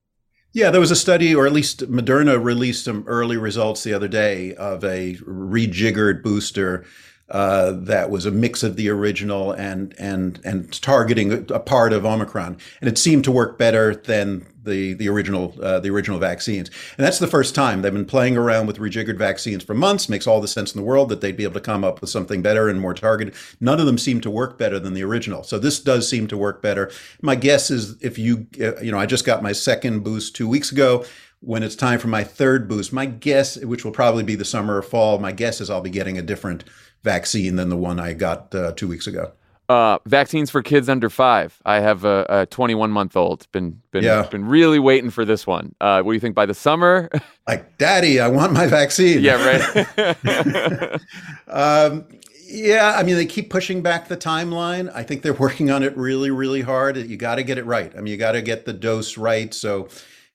[0.51, 4.07] Yeah, there was a study, or at least Moderna released some early results the other
[4.07, 6.85] day of a rejiggered booster
[7.31, 12.05] uh, that was a mix of the original and and and targeting a part of
[12.05, 16.69] Omicron, and it seemed to work better than the the original uh, the original vaccines.
[16.97, 20.09] And that's the first time they've been playing around with rejiggered vaccines for months.
[20.09, 22.09] Makes all the sense in the world that they'd be able to come up with
[22.09, 23.35] something better and more targeted.
[23.59, 25.43] None of them seem to work better than the original.
[25.43, 26.91] So this does seem to work better.
[27.21, 30.47] My guess is if you uh, you know I just got my second boost two
[30.47, 31.05] weeks ago
[31.41, 34.77] when it's time for my third boost, my guess, which will probably be the summer
[34.77, 36.65] or fall, my guess is I'll be getting a different
[37.03, 39.31] vaccine than the one I got uh, two weeks ago.
[39.69, 41.61] Uh, vaccines for kids under five.
[41.63, 43.45] I have a, a 21 month old.
[43.51, 44.23] Been been Yeah.
[44.27, 45.75] been really waiting for this one.
[45.79, 47.09] Uh, what do you think by the summer?
[47.47, 49.21] Like, Daddy, I want my vaccine.
[49.23, 51.01] yeah, right.
[51.47, 52.05] Um,
[52.47, 54.91] yeah, I mean, they keep pushing back the timeline.
[54.93, 56.97] I think they're working on it really, really hard.
[56.97, 57.91] You got to get it right.
[57.95, 59.87] I mean, you got to get the dose right so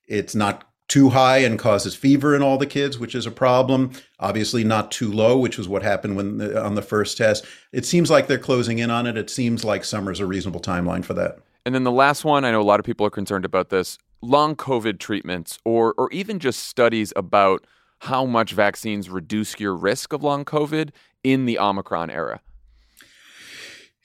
[0.06, 3.92] it's not too high and causes fever in all the kids, which is a problem.
[4.20, 7.44] Obviously, not too low, which was what happened when the, on the first test.
[7.72, 9.16] It seems like they're closing in on it.
[9.16, 11.38] It seems like summer's a reasonable timeline for that.
[11.66, 13.96] And then the last one, I know a lot of people are concerned about this
[14.20, 17.66] long COVID treatments or, or even just studies about
[18.00, 20.90] how much vaccines reduce your risk of long COVID
[21.22, 22.40] in the Omicron era.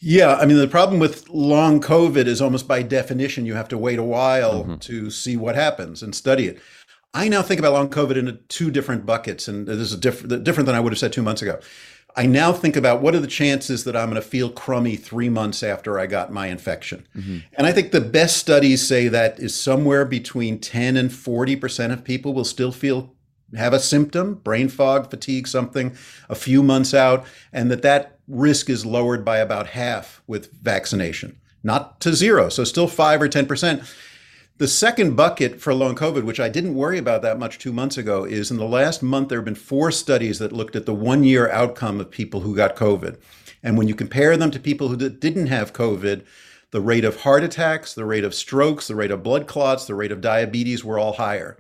[0.01, 3.77] Yeah, I mean, the problem with long COVID is almost by definition, you have to
[3.77, 4.75] wait a while mm-hmm.
[4.77, 6.61] to see what happens and study it.
[7.13, 10.67] I now think about long COVID in two different buckets, and this is different, different
[10.67, 11.59] than I would have said two months ago.
[12.15, 15.29] I now think about what are the chances that I'm going to feel crummy three
[15.29, 17.07] months after I got my infection.
[17.15, 17.37] Mm-hmm.
[17.53, 22.03] And I think the best studies say that is somewhere between 10 and 40% of
[22.03, 23.13] people will still feel
[23.55, 25.95] have a symptom, brain fog, fatigue, something,
[26.29, 31.37] a few months out, and that that risk is lowered by about half with vaccination,
[31.63, 33.87] not to zero, so still five or 10%.
[34.59, 37.97] The second bucket for long COVID, which I didn't worry about that much two months
[37.97, 40.93] ago, is in the last month, there have been four studies that looked at the
[40.93, 43.15] one year outcome of people who got COVID.
[43.63, 46.23] And when you compare them to people who did- didn't have COVID,
[46.71, 49.95] the rate of heart attacks, the rate of strokes, the rate of blood clots, the
[49.95, 51.57] rate of diabetes were all higher.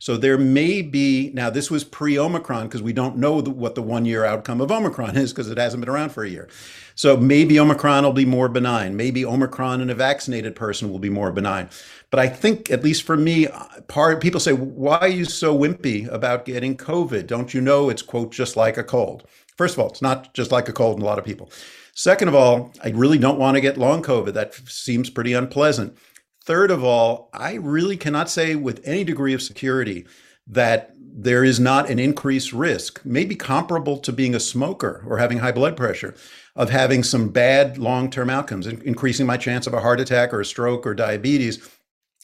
[0.00, 3.74] So there may be, now this was pre Omicron because we don't know the, what
[3.74, 6.48] the one year outcome of Omicron is because it hasn't been around for a year.
[6.94, 8.96] So maybe Omicron will be more benign.
[8.96, 11.68] Maybe Omicron in a vaccinated person will be more benign.
[12.10, 13.46] But I think, at least for me,
[13.88, 17.26] part people say, why are you so wimpy about getting COVID?
[17.26, 19.24] Don't you know it's, quote, just like a cold?
[19.56, 21.50] First of all, it's not just like a cold in a lot of people.
[21.92, 24.32] Second of all, I really don't want to get long COVID.
[24.32, 25.94] That seems pretty unpleasant.
[26.50, 30.04] Third of all, I really cannot say with any degree of security
[30.48, 35.38] that there is not an increased risk, maybe comparable to being a smoker or having
[35.38, 36.12] high blood pressure,
[36.56, 40.34] of having some bad long term outcomes, in- increasing my chance of a heart attack
[40.34, 41.70] or a stroke or diabetes.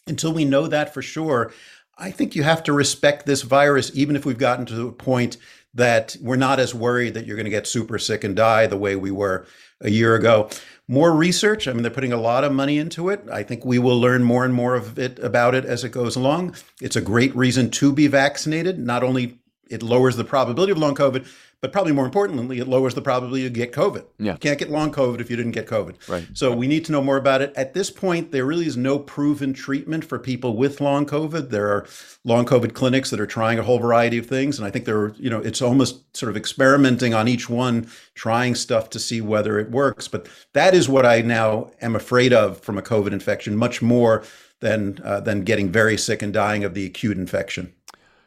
[0.09, 1.53] Until we know that for sure,
[1.97, 5.37] I think you have to respect this virus, even if we've gotten to a point
[5.75, 8.77] that we're not as worried that you're going to get super sick and die the
[8.77, 9.47] way we were
[9.83, 10.51] a year ago.
[10.89, 11.67] More research.
[11.67, 13.25] I mean, they're putting a lot of money into it.
[13.33, 16.15] I think we will learn more and more of it about it as it goes
[16.15, 16.55] along.
[16.81, 18.79] It's a great reason to be vaccinated.
[18.79, 21.27] Not only it lowers the probability of long COVID,
[21.63, 24.05] but probably more importantly, it lowers the probability you get COVID.
[24.19, 24.33] Yeah.
[24.33, 26.09] You can't get long COVID if you didn't get COVID.
[26.09, 26.27] Right.
[26.35, 27.53] So we need to know more about it.
[27.57, 31.49] At this point, there really is no proven treatment for people with long COVID.
[31.49, 31.87] There are
[32.25, 35.15] long COVID clinics that are trying a whole variety of things, and I think they're,
[35.15, 39.59] you know, it's almost sort of experimenting on each one, trying stuff to see whether
[39.59, 40.09] it works.
[40.09, 44.25] But that is what I now am afraid of from a COVID infection, much more
[44.61, 47.73] than uh, than getting very sick and dying of the acute infection.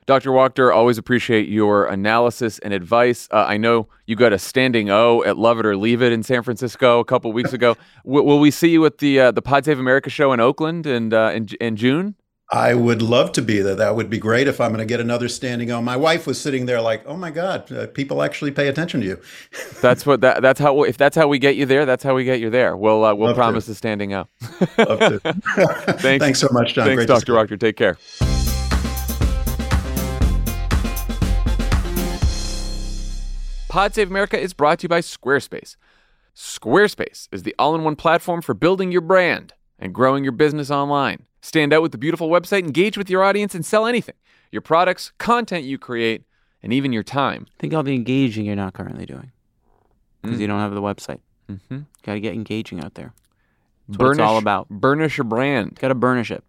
[0.10, 0.32] Dr.
[0.32, 3.28] Wachter, always appreciate your analysis and advice.
[3.30, 6.24] Uh, I know you got a standing O at Love It or Leave It in
[6.24, 7.78] San Francisco a couple weeks ago.
[8.05, 10.88] w- will we see you at the uh, the Pod Save America show in Oakland
[10.88, 12.16] and uh, in, in June?
[12.49, 13.76] I would love to be there.
[13.76, 15.80] That would be great if I'm going to get another standing O.
[15.80, 19.05] My wife was sitting there like, "Oh my God, uh, people actually pay attention to
[19.05, 19.22] you."
[19.84, 22.24] That's what that, that's how if that's how we get you there, that's how we
[22.24, 22.76] get you there.
[22.76, 23.41] We'll uh, we'll Love to.
[23.41, 24.28] promise the standing O.
[24.80, 25.20] Love to.
[25.99, 26.24] Thanks.
[26.24, 26.86] Thanks so much, John.
[26.88, 27.34] Thanks, Great Dr.
[27.34, 27.60] Wachter.
[27.60, 27.95] Take care.
[33.70, 35.76] Pod Save America is brought to you by Squarespace.
[36.36, 40.72] Squarespace is the all in one platform for building your brand and growing your business
[40.72, 41.28] online.
[41.43, 44.15] Stand out with the beautiful website, engage with your audience, and sell anything
[44.51, 46.24] your products, content you create,
[46.63, 47.45] and even your time.
[47.59, 49.32] Think all the engaging you're not currently doing.
[50.24, 51.20] because you don't have the website.
[51.47, 51.82] Mm-hmm.
[52.01, 53.13] Got to get engaging out there.
[53.88, 54.67] That's what it's all about.
[54.70, 55.76] Burnish your brand.
[55.76, 56.43] Got to burnish it.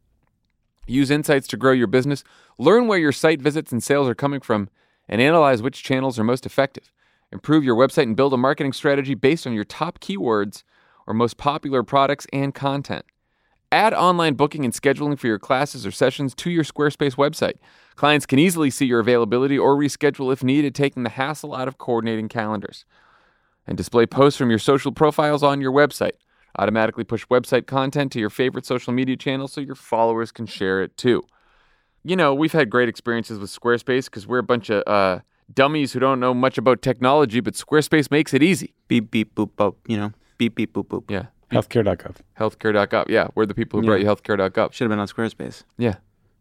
[0.87, 2.25] Use insights to grow your business.
[2.57, 4.71] Learn where your site visits and sales are coming from,
[5.07, 6.91] and analyze which channels are most effective.
[7.33, 10.65] Improve your website and build a marketing strategy based on your top keywords
[11.07, 13.05] or most popular products and content.
[13.73, 17.55] Add online booking and scheduling for your classes or sessions to your Squarespace website.
[17.95, 21.79] Clients can easily see your availability or reschedule if needed, taking the hassle out of
[21.79, 22.85] coordinating calendars.
[23.69, 26.15] And display posts from your social profiles on your website.
[26.59, 30.83] Automatically push website content to your favorite social media channels so your followers can share
[30.83, 31.23] it too.
[32.03, 35.21] You know, we've had great experiences with Squarespace because we're a bunch of uh,
[35.55, 38.75] dummies who don't know much about technology, but Squarespace makes it easy.
[38.89, 39.75] Beep beep boop boop.
[39.87, 41.11] You know, beep beep boop boop.
[41.11, 41.27] Yeah.
[41.51, 42.17] Healthcare.gov.
[42.39, 43.09] Healthcare.gov.
[43.09, 43.91] Yeah, we're the people who Yeah.
[43.99, 44.73] brought you healthcare.gov.
[44.73, 45.65] Should have been on Squarespace.
[45.79, 45.97] Yeah.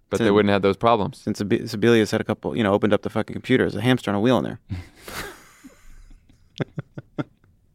[0.10, 1.18] But It's they wouldn't have those problems.
[1.18, 3.64] Since Ab- Sebelius had a couple, you know, opened up the fucking computer.
[3.64, 4.60] There's a hamster on a wheel in there.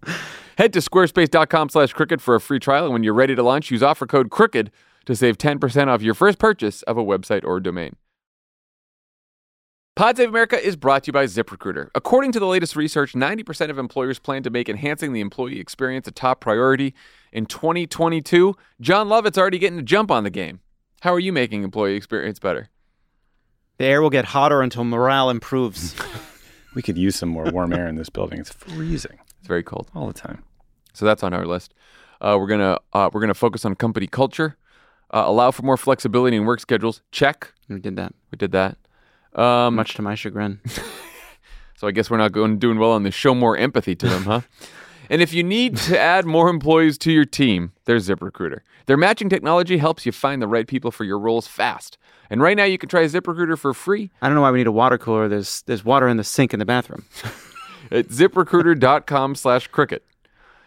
[0.59, 2.85] Head to squarespace.com slash crooked for a free trial.
[2.85, 4.71] And when you're ready to launch, use offer code crooked
[5.07, 7.97] to save 10% off your first purchase of a website or domain.
[9.97, 11.89] Pod Save America is brought to you by ZipRecruiter.
[11.95, 16.09] According to the latest research, 90% of employers plan to make enhancing the employee experience
[16.09, 16.95] a top priority.
[17.33, 20.59] In 2022, Jon Lovett's already getting a jump on the game.
[21.03, 22.71] How are you making employee experience better?
[23.79, 25.95] The air will get hotter until morale improves.
[26.75, 28.41] We could use some more warm air in this building.
[28.41, 29.89] It's freezing It's very cold.
[29.95, 30.43] all the time.
[30.93, 31.73] So that's on our list.
[32.21, 34.57] Uh, we're gonna uh, we're gonna focus on company culture,
[35.13, 37.01] uh, allow for more flexibility in work schedules.
[37.13, 38.77] Check, we did that, we did that.
[39.35, 40.61] Um, much to my chagrin.
[41.77, 43.15] So I guess we're not going doing well on this.
[43.15, 44.41] Show more empathy to them, huh?
[45.11, 48.61] And if you need to add more employees to your team, there's ZipRecruiter.
[48.87, 51.99] Their matching technology helps you find the right people for your roles fast.
[52.31, 54.67] And right now, you can try ZipRecruiter for free I don't know why we need
[54.67, 55.29] a water cooler.
[55.29, 57.05] There's there's water in the sink in the bathroom.
[57.91, 60.07] at ziprecruiter.com slash cricket.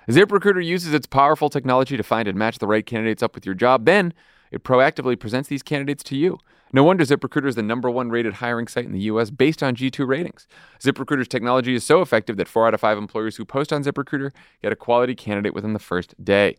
[0.08, 3.56] ZipRecruiter uses its powerful technology to find and match the right candidates up with your
[3.56, 3.86] job.
[3.86, 4.14] Then
[4.52, 6.38] it proactively presents these candidates to you.
[6.74, 9.30] No wonder ZipRecruiter is the number one rated hiring site in the U.S.
[9.30, 10.48] based on G2 ratings.
[10.82, 14.32] ZipRecruiter's technology is so effective that four out of five employers who post on ZipRecruiter
[14.62, 16.58] get a quality candidate within the first day.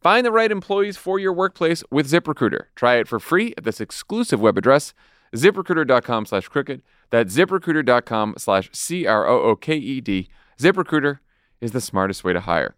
[0.00, 2.64] Find the right employees for your workplace with ZipRecruiter.
[2.74, 4.92] Try it for free at this exclusive web address,
[5.34, 6.82] ziprecruiter.com slash crooked.
[7.10, 10.28] That's ziprecruiter.com slash C R O O K E D.
[10.58, 11.20] ZipRecruiter
[11.60, 12.74] is the smartest way to hire.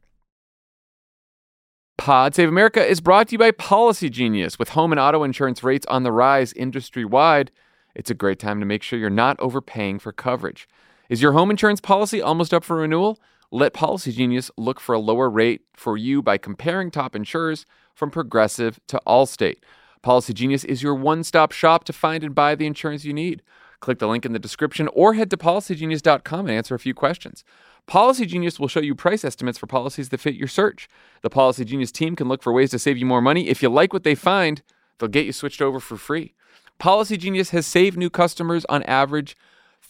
[1.98, 4.56] Pod Save America is brought to you by Policygenius.
[4.56, 7.50] With home and auto insurance rates on the rise industry wide,
[7.96, 10.68] it's a great time to make sure you're not overpaying for coverage.
[11.10, 13.18] Is your home insurance policy almost up for renewal?
[13.50, 18.78] Let Policygenius look for a lower rate for you by comparing top insurers from Progressive
[18.86, 19.56] to Allstate.
[20.02, 23.42] Policygenius is your one stop shop to find and buy the insurance you need.
[23.80, 27.44] Click the link in the description or head to policygenius.com and answer a few questions.
[27.88, 30.88] Policygenius will show you price estimates for policies that fit your search.
[31.22, 33.48] The Policygenius team can look for ways to save you more money.
[33.48, 34.62] If you like what they find,
[34.98, 36.34] they'll get you switched over for free.
[36.80, 39.36] Policygenius has saved new customers on average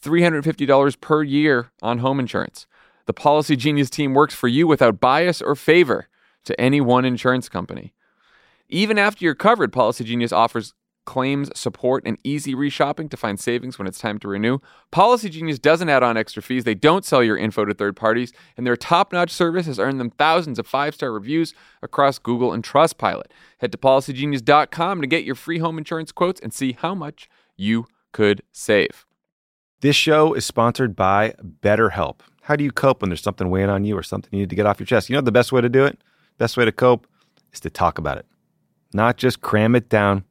[0.03, 2.67] $350 per year on home insurance.
[3.07, 6.09] The Policygenius team works for you without bias or favor
[6.45, 7.95] to any one insurance company.
[8.69, 10.75] Even after you're covered, Policygenius offers
[11.09, 14.59] claims support and easy reshopping to find savings when it's time to renew.
[14.93, 16.65] Policygenius doesn't add on extra fees.
[16.65, 20.11] They don't sell your info to third parties, and their top-notch service has earned them
[20.11, 23.31] thousands of five-star reviews across Google and Trustpilot.
[23.57, 27.87] Head to policygenius.com to get your free home insurance quotes and see how much you
[28.13, 29.07] could save.
[29.81, 31.33] This show is sponsored by
[31.63, 32.21] BetterHelp.
[32.43, 34.57] How do you cope when there's something weighing on you or something you need to
[34.57, 35.09] get off your chest?
[35.09, 36.03] You know the best way to do it?
[36.37, 37.07] Best way to cope
[37.55, 38.27] is to talk about it.
[38.93, 40.25] Not just cram it down,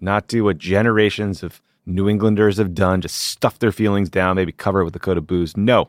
[0.00, 4.52] not do what generations of New Englanders have done, just stuff their feelings down, maybe
[4.52, 5.56] cover it with a coat of booze.
[5.56, 5.88] No.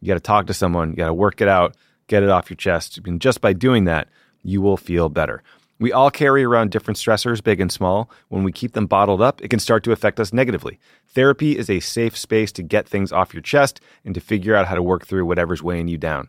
[0.00, 1.76] You got to talk to someone, you got to work it out,
[2.06, 2.98] get it off your chest.
[3.04, 4.08] And just by doing that,
[4.42, 5.42] you will feel better.
[5.78, 8.10] We all carry around different stressors, big and small.
[8.28, 10.78] When we keep them bottled up, it can start to affect us negatively.
[11.08, 14.66] Therapy is a safe space to get things off your chest and to figure out
[14.66, 16.28] how to work through whatever's weighing you down.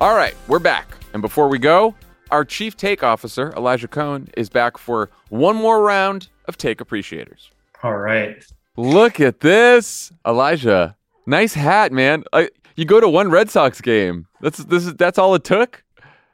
[0.00, 0.88] All right, we're back.
[1.12, 1.94] And before we go,
[2.30, 7.50] our chief take officer, Elijah Cone, is back for one more round of take appreciators.
[7.82, 8.42] All right.
[8.78, 10.10] Look at this.
[10.26, 10.96] Elijah,
[11.26, 12.24] nice hat, man.
[12.32, 12.46] Uh,
[12.76, 14.26] You go to one Red Sox game.
[14.40, 15.84] That's this is that's all it took.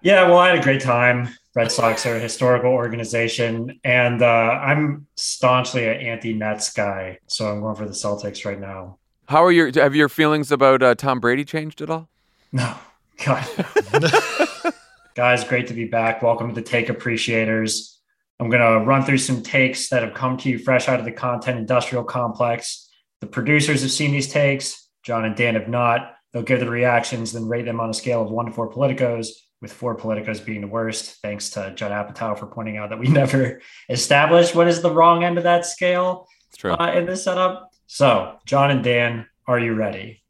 [0.00, 1.28] Yeah, well, I had a great time.
[1.56, 7.62] Red Sox are a historical organization, and uh, I'm staunchly an anti-Nets guy, so I'm
[7.62, 8.98] going for the Celtics right now.
[9.28, 12.08] How are your have your feelings about uh, Tom Brady changed at all?
[12.52, 12.76] No,
[13.24, 13.46] God.
[15.14, 16.22] Guys, great to be back.
[16.22, 17.98] Welcome to the Take Appreciators.
[18.38, 21.06] I'm going to run through some takes that have come to you fresh out of
[21.06, 22.88] the content industrial complex.
[23.20, 24.88] The producers have seen these takes.
[25.02, 26.12] John and Dan have not.
[26.32, 29.28] They'll give the reactions, then rate them on a scale of one to four politicos,
[29.62, 31.22] with four politicos being the worst.
[31.22, 35.24] Thanks to Judd Apatow for pointing out that we never established what is the wrong
[35.24, 36.28] end of that scale
[36.64, 37.72] uh, in this setup.
[37.86, 40.22] So, John and Dan, are you ready?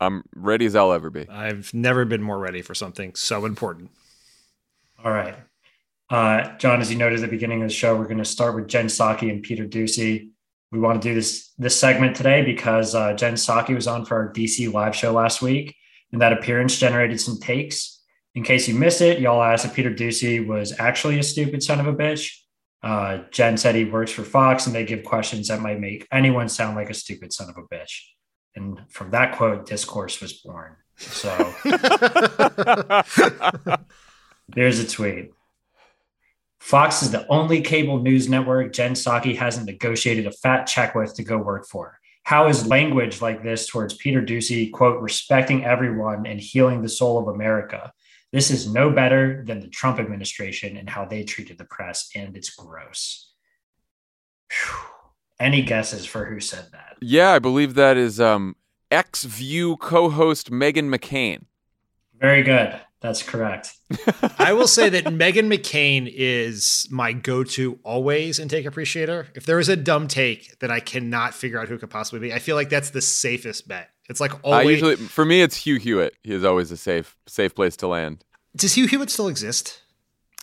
[0.00, 1.28] I'm ready as I'll ever be.
[1.28, 3.90] I've never been more ready for something so important.
[5.02, 5.36] All right.
[6.08, 8.54] Uh, John, as you noted at the beginning of the show, we're going to start
[8.54, 10.30] with Jen Psaki and Peter Doocy.
[10.70, 14.16] We want to do this this segment today because uh, Jen Psaki was on for
[14.16, 15.74] our DC live show last week,
[16.12, 18.02] and that appearance generated some takes.
[18.34, 21.80] In case you missed it, y'all asked if Peter Doocy was actually a stupid son
[21.80, 22.36] of a bitch.
[22.82, 26.48] Uh, Jen said he works for Fox, and they give questions that might make anyone
[26.48, 28.02] sound like a stupid son of a bitch.
[28.56, 30.76] And from that quote, discourse was born.
[30.96, 31.28] So
[34.48, 35.30] there's a tweet.
[36.58, 41.14] Fox is the only cable news network Jen Psaki hasn't negotiated a fat check with
[41.14, 42.00] to go work for.
[42.24, 47.18] How is language like this towards Peter Doocy, quote, respecting everyone and healing the soul
[47.18, 47.92] of America?
[48.32, 52.36] This is no better than the Trump administration and how they treated the press, and
[52.36, 53.30] it's gross.
[54.50, 54.95] Whew.
[55.38, 56.96] Any guesses for who said that?
[57.00, 58.56] Yeah, I believe that is um,
[58.90, 61.44] X View co host Meghan McCain.
[62.18, 62.80] Very good.
[63.00, 63.74] That's correct.
[64.38, 69.28] I will say that Meghan McCain is my go-to always in Take Appreciator.
[69.34, 72.32] If there is a dumb take that I cannot figure out who could possibly be,
[72.32, 73.90] I feel like that's the safest bet.
[74.08, 74.66] It's like always.
[74.66, 76.14] I usually, for me, it's Hugh Hewitt.
[76.22, 78.24] He is always a safe, safe place to land.
[78.56, 79.82] Does Hugh Hewitt still exist?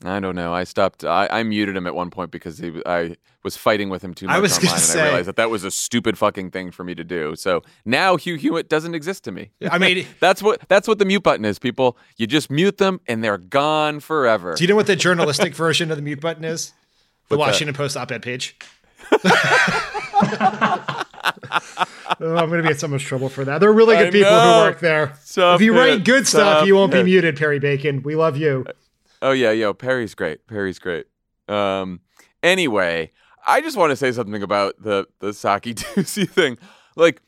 [0.03, 0.53] I don't know.
[0.53, 1.03] I stopped.
[1.05, 4.27] I, I muted him at one point because he, I was fighting with him too
[4.27, 6.71] much I was online, and say- I realized that that was a stupid fucking thing
[6.71, 7.35] for me to do.
[7.35, 9.51] So now Hugh Hewitt doesn't exist to me.
[9.69, 11.59] I mean, that's what that's what the mute button is.
[11.59, 14.55] People, you just mute them and they're gone forever.
[14.55, 16.73] do you know what the journalistic version of the mute button is?
[17.29, 17.53] The What's that?
[17.53, 18.55] Washington Post op-ed page.
[22.19, 23.59] Oh, I'm going to be in so much trouble for that.
[23.59, 24.59] There are really good I people know.
[24.59, 25.13] who work there.
[25.23, 25.77] Stop if you it.
[25.77, 28.03] write good stuff, you won't be muted, Perry Bacon.
[28.03, 28.65] We love you.
[28.67, 28.71] Uh,
[29.23, 30.45] Oh yeah, yo, Perry's great.
[30.47, 31.05] Perry's great.
[31.47, 32.01] Um,
[32.43, 33.09] anyway,
[33.47, 36.57] I just want to say something about the the Psaki Doocy thing.
[36.97, 37.21] Like,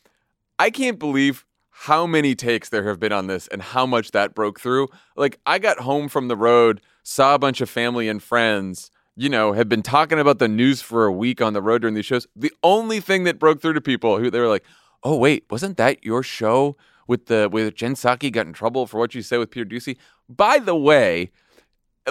[0.60, 4.36] I can't believe how many takes there have been on this and how much that
[4.36, 4.90] broke through.
[5.16, 8.92] Like, I got home from the road, saw a bunch of family and friends.
[9.16, 11.96] You know, have been talking about the news for a week on the road during
[11.96, 12.28] these shows.
[12.36, 14.66] The only thing that broke through to people who they were like,
[15.02, 16.76] "Oh wait, wasn't that your show
[17.08, 19.96] with the with Jen Psaki got in trouble for what you said with Peter Doocy?"
[20.28, 21.32] By the way,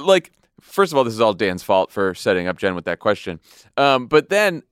[0.00, 2.98] like first of all, this is all Dan's fault for setting up Jen with that
[2.98, 3.40] question.
[3.76, 4.62] Um, but then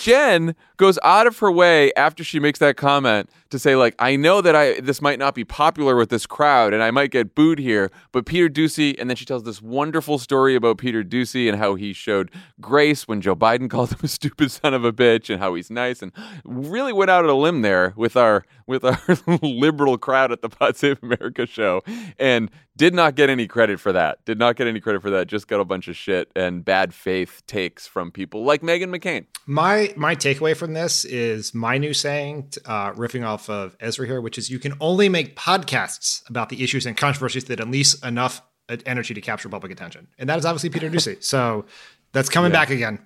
[0.00, 4.16] Jen goes out of her way after she makes that comment to say, like, I
[4.16, 7.36] know that I this might not be popular with this crowd and I might get
[7.36, 11.48] booed here, but Peter Doocy, and then she tells this wonderful story about Peter Doocy
[11.48, 14.92] and how he showed grace when Joe Biden called him a stupid son of a
[14.92, 16.10] bitch and how he's nice and
[16.44, 18.98] really went out on a limb there with our with our
[19.42, 21.82] liberal crowd at the Pod Save America show
[22.18, 24.24] and did not get any credit for that.
[24.24, 25.26] Did not get any credit for that.
[25.26, 29.26] Just got a bunch of shit and bad faith takes from people like Meghan McCain.
[29.46, 34.20] My my takeaway from this is my new saying, uh, riffing off of Ezra here,
[34.20, 38.42] which is you can only make podcasts about the issues and controversies that unleash enough
[38.68, 41.22] uh, energy to capture public attention, and that is obviously Peter Doocy.
[41.22, 41.64] So
[42.12, 42.58] that's coming Yeah.
[42.60, 42.98] back again.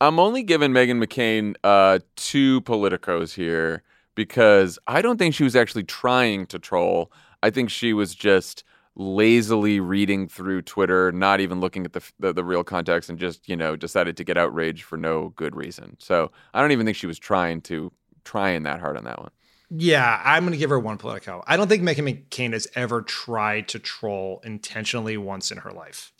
[0.00, 3.82] I'm only giving Meghan McCain uh, two politicos here
[4.14, 7.12] because I don't think she was actually trying to troll.
[7.42, 8.64] I think she was just
[9.00, 13.48] lazily reading through Twitter, not even looking at the, the the real context, and just
[13.48, 15.96] you know decided to get outraged for no good reason.
[15.98, 17.90] So I don't even think she was trying to
[18.24, 19.30] trying that hard on that one.
[19.70, 21.42] Yeah, I'm going to give her one Politico.
[21.46, 26.12] I don't think Meghan McCain has ever tried to troll intentionally once in her life.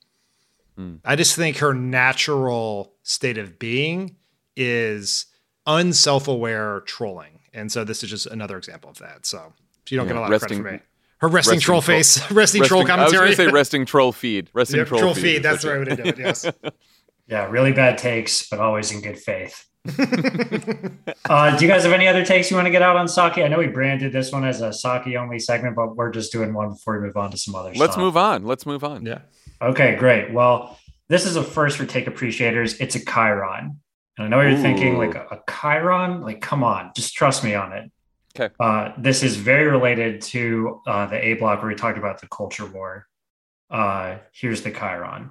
[0.77, 0.97] Hmm.
[1.05, 4.17] I just think her natural state of being
[4.57, 5.27] is
[5.67, 9.27] unself-aware trolling, and so this is just another example of that.
[9.27, 9.53] So
[9.89, 10.90] you don't Yeah, get a lot resting- of credit from me.
[11.21, 13.01] Her resting, troll face, resting, troll commentary.
[13.01, 13.37] I was commentary.
[13.37, 14.51] going to say resting troll feed.
[14.55, 15.23] Resting Yeah, troll, troll feed.
[15.23, 16.47] feed, that's such the a- right way to do it, yes.
[17.27, 19.67] Yeah, really bad takes, but always in good faith.
[21.29, 23.45] uh, do you guys have any other takes you want to get out on Psaki?
[23.45, 26.53] I know we branded this one as a Psaki only segment, but we're just doing
[26.53, 27.99] one before we move on to some other Let's stuff.
[28.03, 28.45] move on.
[28.45, 29.07] Let's move on.
[29.07, 29.21] Yeah.
[29.63, 30.33] Okay, great.
[30.33, 32.75] Well, this is a first for take appreciators.
[32.81, 33.81] It's a Chiron.
[34.19, 37.55] And I know you're thinking like a, a Chiron, like come on, just trust me
[37.55, 37.91] on it.
[38.39, 38.55] Okay.
[38.61, 42.29] Uh, this is very related to uh, the A block where we talked about the
[42.29, 43.07] culture war.
[43.71, 45.31] Uh, here's the Chiron.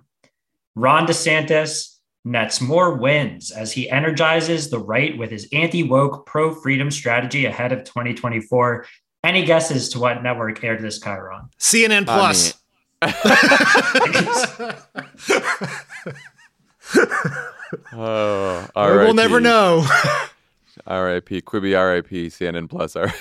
[0.75, 1.95] Ron DeSantis
[2.25, 7.45] nets more wins as he energizes the right with his anti woke, pro freedom strategy
[7.45, 8.85] ahead of 2024.
[9.23, 11.49] Any guesses to what network aired this Chiron?
[11.57, 12.55] CNN Plus.
[17.93, 19.85] Oh, Or we'll never know.
[20.87, 21.41] R.I.P.
[21.41, 22.27] Quibi R.I.P.
[22.27, 22.95] CNN Plus.
[22.95, 23.13] R.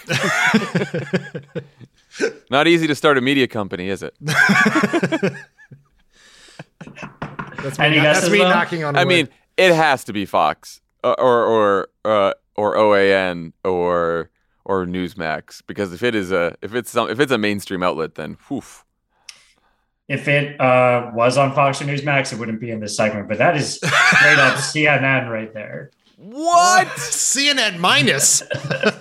[2.50, 4.14] Not easy to start a media company, is it?
[4.20, 4.42] That's
[7.78, 8.48] me, Any that's guesses, me though?
[8.50, 9.08] knocking on I wood.
[9.08, 14.30] mean, it has to be Fox uh, or or uh, or OAN or
[14.64, 18.14] or Newsmax because if it is a if it's some if it's a mainstream outlet,
[18.14, 18.62] then whew.
[20.08, 23.36] If it uh, was on Fox or Newsmax, it wouldn't be in this segment, but
[23.38, 25.90] that is straight up CNN right there.
[26.18, 26.86] What?
[26.96, 28.42] CNN minus.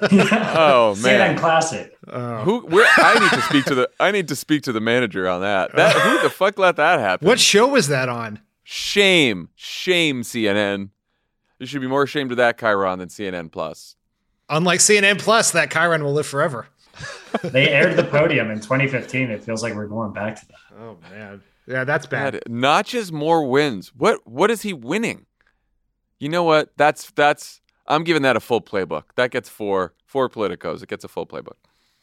[0.09, 1.03] Oh man.
[1.03, 1.37] CNN man.
[1.37, 1.97] Classic.
[2.07, 2.37] Oh.
[2.37, 2.59] Who?
[2.67, 2.87] Where?
[2.97, 3.89] I need to speak to the.
[3.99, 5.73] I need to speak to the manager on that.
[5.73, 5.77] Uh.
[5.77, 7.27] That who the fuck let that happen?
[7.27, 8.39] what show was that on?
[8.63, 10.89] Shame, shame, CNN.
[11.59, 13.95] You should be more ashamed of that Chiron than CNN Plus.
[14.49, 16.67] Unlike CNN Plus, that Chiron will live forever.
[17.43, 19.29] They aired the podium in 2015.
[19.29, 20.79] It feels like we're going back to that.
[20.81, 22.33] Oh man, yeah, that's bad.
[22.33, 23.91] God, notches more wins.
[23.95, 24.25] What?
[24.25, 25.25] What is he winning?
[26.19, 26.71] You know what?
[26.77, 27.61] That's that's.
[27.87, 29.03] I'm giving that a full playbook.
[29.15, 30.83] That gets four four politicos.
[30.83, 31.55] It gets a full playbook.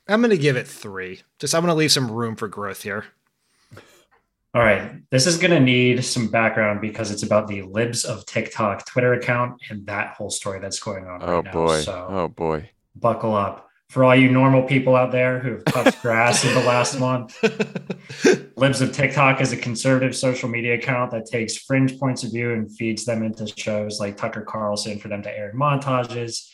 [0.09, 1.23] I'm gonna give it three.
[1.39, 3.05] Just I'm gonna leave some room for growth here.
[4.55, 4.93] All right.
[5.11, 9.15] This is going to need some background because it's about the Libs of TikTok Twitter
[9.15, 11.51] account and that whole story that's going on Oh right now.
[11.53, 11.81] boy.
[11.81, 12.71] So Oh boy.
[12.95, 13.69] buckle up.
[13.95, 17.41] For all you normal people out there who have touched grass in the last month,
[18.57, 22.55] Libs of TikTok is a conservative social media account that takes fringe points of view
[22.55, 26.51] and feeds them into shows like Tucker Carlson for them to air in montages.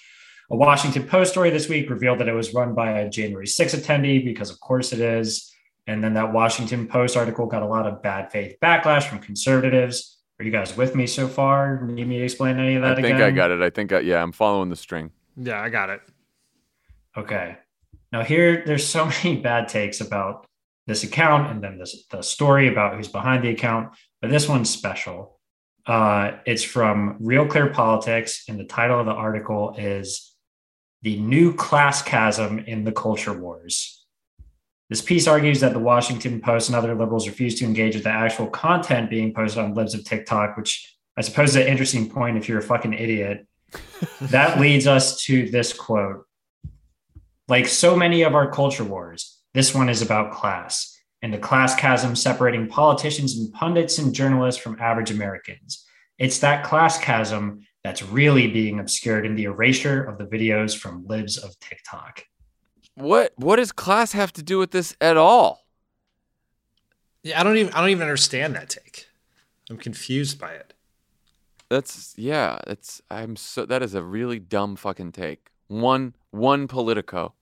[0.51, 3.75] A Washington Post story this week revealed that it was run by a January 6
[3.75, 5.51] attendee because, of course, it is.
[5.87, 10.19] And then that Washington Post article got a lot of bad faith backlash from conservatives.
[10.39, 11.81] Are you guys with me so far?
[11.87, 13.23] Need me to explain any of that I think again?
[13.23, 13.63] I got it.
[13.63, 15.13] I think I, yeah, I'm following the string.
[15.39, 16.03] Yeah, I got it.
[17.21, 17.59] Okay.
[18.13, 20.47] Now here, there's so many bad takes about
[20.87, 23.95] this account, and then this the story about who's behind the account.
[24.23, 25.39] But this one's special.
[25.87, 30.35] Uh, it's from Real Clear Politics, and the title of the article is
[31.03, 34.07] "The New Class Chasm in the Culture Wars."
[34.89, 38.11] This piece argues that the Washington Post and other liberals refuse to engage with the
[38.11, 42.39] actual content being posted on libs of TikTok, which I suppose is an interesting point
[42.39, 43.47] if you're a fucking idiot.
[44.23, 46.27] that leads us to this quote.
[47.51, 51.75] Like so many of our culture wars, this one is about class and the class
[51.75, 55.85] chasm separating politicians and pundits and journalists from average Americans.
[56.17, 61.05] It's that class chasm that's really being obscured in the erasure of the videos from
[61.09, 62.25] libs of TikTok.
[62.95, 65.67] What what does class have to do with this at all?
[67.25, 69.09] Yeah, I don't even I don't even understand that take.
[69.69, 70.73] I'm confused by it.
[71.69, 75.49] That's yeah, that's I'm so that is a really dumb fucking take.
[75.67, 77.35] One one politico.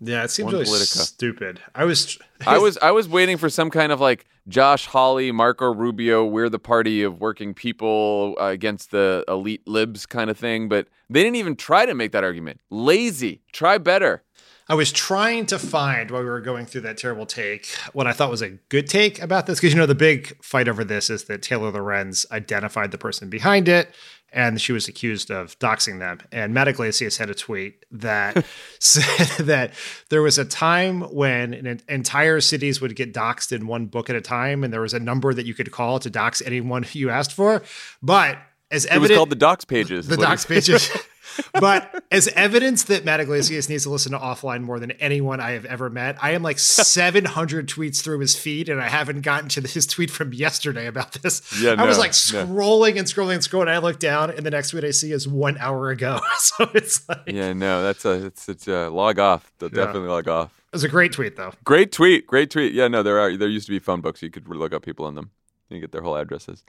[0.00, 1.06] Yeah, it seems One really Politica.
[1.06, 1.60] stupid.
[1.74, 5.72] I was I was I was waiting for some kind of like Josh Hawley, Marco
[5.72, 10.68] Rubio, we're the party of working people uh, against the elite libs kind of thing,
[10.68, 12.60] but they didn't even try to make that argument.
[12.70, 13.42] Lazy.
[13.52, 14.22] Try better.
[14.68, 18.12] I was trying to find while we were going through that terrible take what I
[18.12, 21.08] thought was a good take about this because you know the big fight over this
[21.08, 23.94] is that Taylor Lorenz identified the person behind it
[24.36, 26.20] and she was accused of doxing them.
[26.30, 28.44] And Matt Yglesias had a tweet that
[28.78, 29.72] said that
[30.10, 34.14] there was a time when an entire cities would get doxed in one book at
[34.14, 37.08] a time, and there was a number that you could call to dox anyone you
[37.08, 37.62] asked for.
[38.02, 38.38] But
[38.70, 40.08] as It was called the docs pages.
[40.08, 40.90] the docs pages.
[41.60, 45.52] but as evidence that Matt Yglesias needs to listen to offline more than anyone I
[45.52, 46.58] have ever met, I am like
[47.06, 51.12] 700 tweets through his feed, and I haven't gotten to his tweet from yesterday about
[51.12, 51.42] this.
[51.60, 52.54] Yeah, I was no, like no.
[52.54, 53.62] scrolling and scrolling and scrolling.
[53.62, 56.20] And I look down, and the next tweet I see is one hour ago.
[56.38, 59.52] so it's like, Yeah, no, that's a it's it's a log off.
[59.60, 59.68] Yeah.
[59.68, 60.52] Definitely log off.
[60.68, 61.52] it was a great tweet, though.
[61.64, 62.72] Great tweet, great tweet.
[62.72, 65.06] Yeah, no, there are there used to be phone books you could look up people
[65.08, 65.30] in them.
[65.68, 66.62] You get their whole addresses.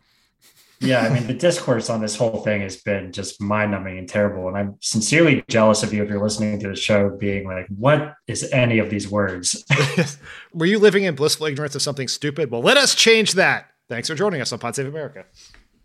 [0.79, 4.07] Yeah, I mean, the discourse on this whole thing has been just mind numbing and
[4.07, 4.47] terrible.
[4.47, 8.13] And I'm sincerely jealous of you if you're listening to the show, being like, what
[8.27, 9.65] is any of these words?
[10.53, 12.51] Were you living in blissful ignorance of something stupid?
[12.51, 13.71] Well, let us change that.
[13.89, 15.25] Thanks for joining us on Pod Save America.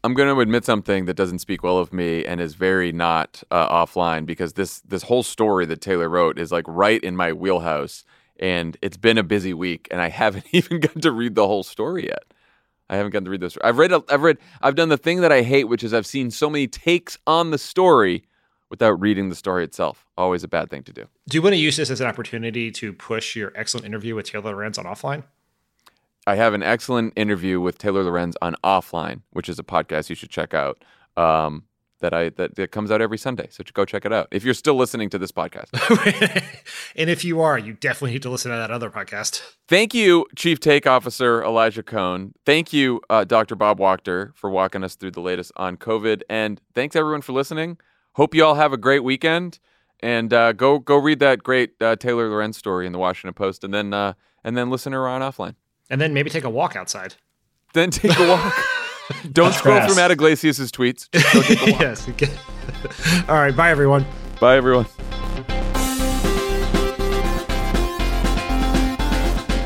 [0.04, 3.42] I'm going to admit something that doesn't speak well of me and is very not
[3.52, 7.32] uh, offline because this this whole story that Taylor wrote is like right in my
[7.32, 8.02] wheelhouse,
[8.40, 11.62] and it's been a busy week, and I haven't even gotten to read the whole
[11.62, 12.24] story yet.
[12.92, 13.56] I haven't gotten to read this.
[13.64, 13.90] I've read.
[13.90, 14.36] a- I've read.
[14.60, 17.50] I've done the thing that I hate, which is I've seen so many takes on
[17.50, 18.22] the story
[18.68, 20.04] without reading the story itself.
[20.18, 21.06] Always a bad thing to do.
[21.28, 24.26] Do you want to use this as an opportunity to push your excellent interview with
[24.30, 25.24] Taylor Lorenz on offline?
[26.26, 30.14] I have an excellent interview with Taylor Lorenz on Offline, which is a podcast you
[30.14, 30.84] should check out.
[31.16, 31.64] Um,
[32.02, 33.48] that I that, that comes out every Sunday.
[33.50, 35.70] So go check it out if you're still listening to this podcast.
[36.96, 39.40] and if you are, you definitely need to listen to that other podcast.
[39.66, 42.34] Thank you, Chief Take Officer Elijah Cone.
[42.44, 43.54] Thank you, uh, Dr.
[43.56, 46.22] Bob Wachter, for walking us through the latest on COVID.
[46.28, 47.78] And thanks everyone for listening.
[48.14, 49.58] Hope you all have a great weekend.
[50.00, 53.62] And uh, go go read that great uh, Taylor Lorenz story in the Washington Post,
[53.62, 55.54] and then uh, and then listen to her on offline.
[55.88, 57.14] And then maybe take a walk outside.
[57.72, 58.54] Then take a walk.
[59.32, 61.08] Don't scroll through Matt Yglesias' tweets.
[61.80, 62.08] yes.
[63.28, 63.54] All right.
[63.54, 64.04] Bye, everyone.
[64.40, 64.86] Bye, everyone.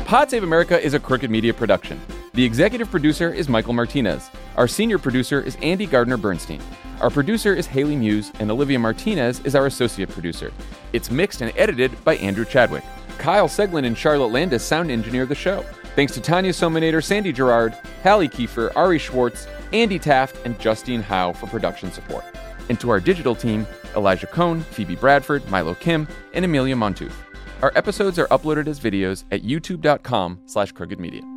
[0.05, 1.99] Pod Save America is a Crooked Media production.
[2.33, 4.29] The executive producer is Michael Martinez.
[4.55, 6.61] Our senior producer is Andy Gardner Bernstein.
[7.01, 10.51] Our producer is Haley Muse, and Olivia Martinez is our associate producer.
[10.93, 12.83] It's mixed and edited by Andrew Chadwick.
[13.17, 15.65] Kyle Seglin and Charlotte Landis sound engineer the show.
[15.97, 21.33] Thanks to Tanya Somanader, Sandy Gerard, Hallie Kiefer, Ari Schwartz, Andy Taft, and Justine Howe
[21.33, 22.23] for production support.
[22.69, 23.65] And to our digital team,
[23.95, 27.15] Elijah Cone, Phoebe Bradford, Milo Kim, and Amelia Montooth.
[27.63, 31.36] Our episodes are uploaded as videos at youtube.com slash crookedmedia.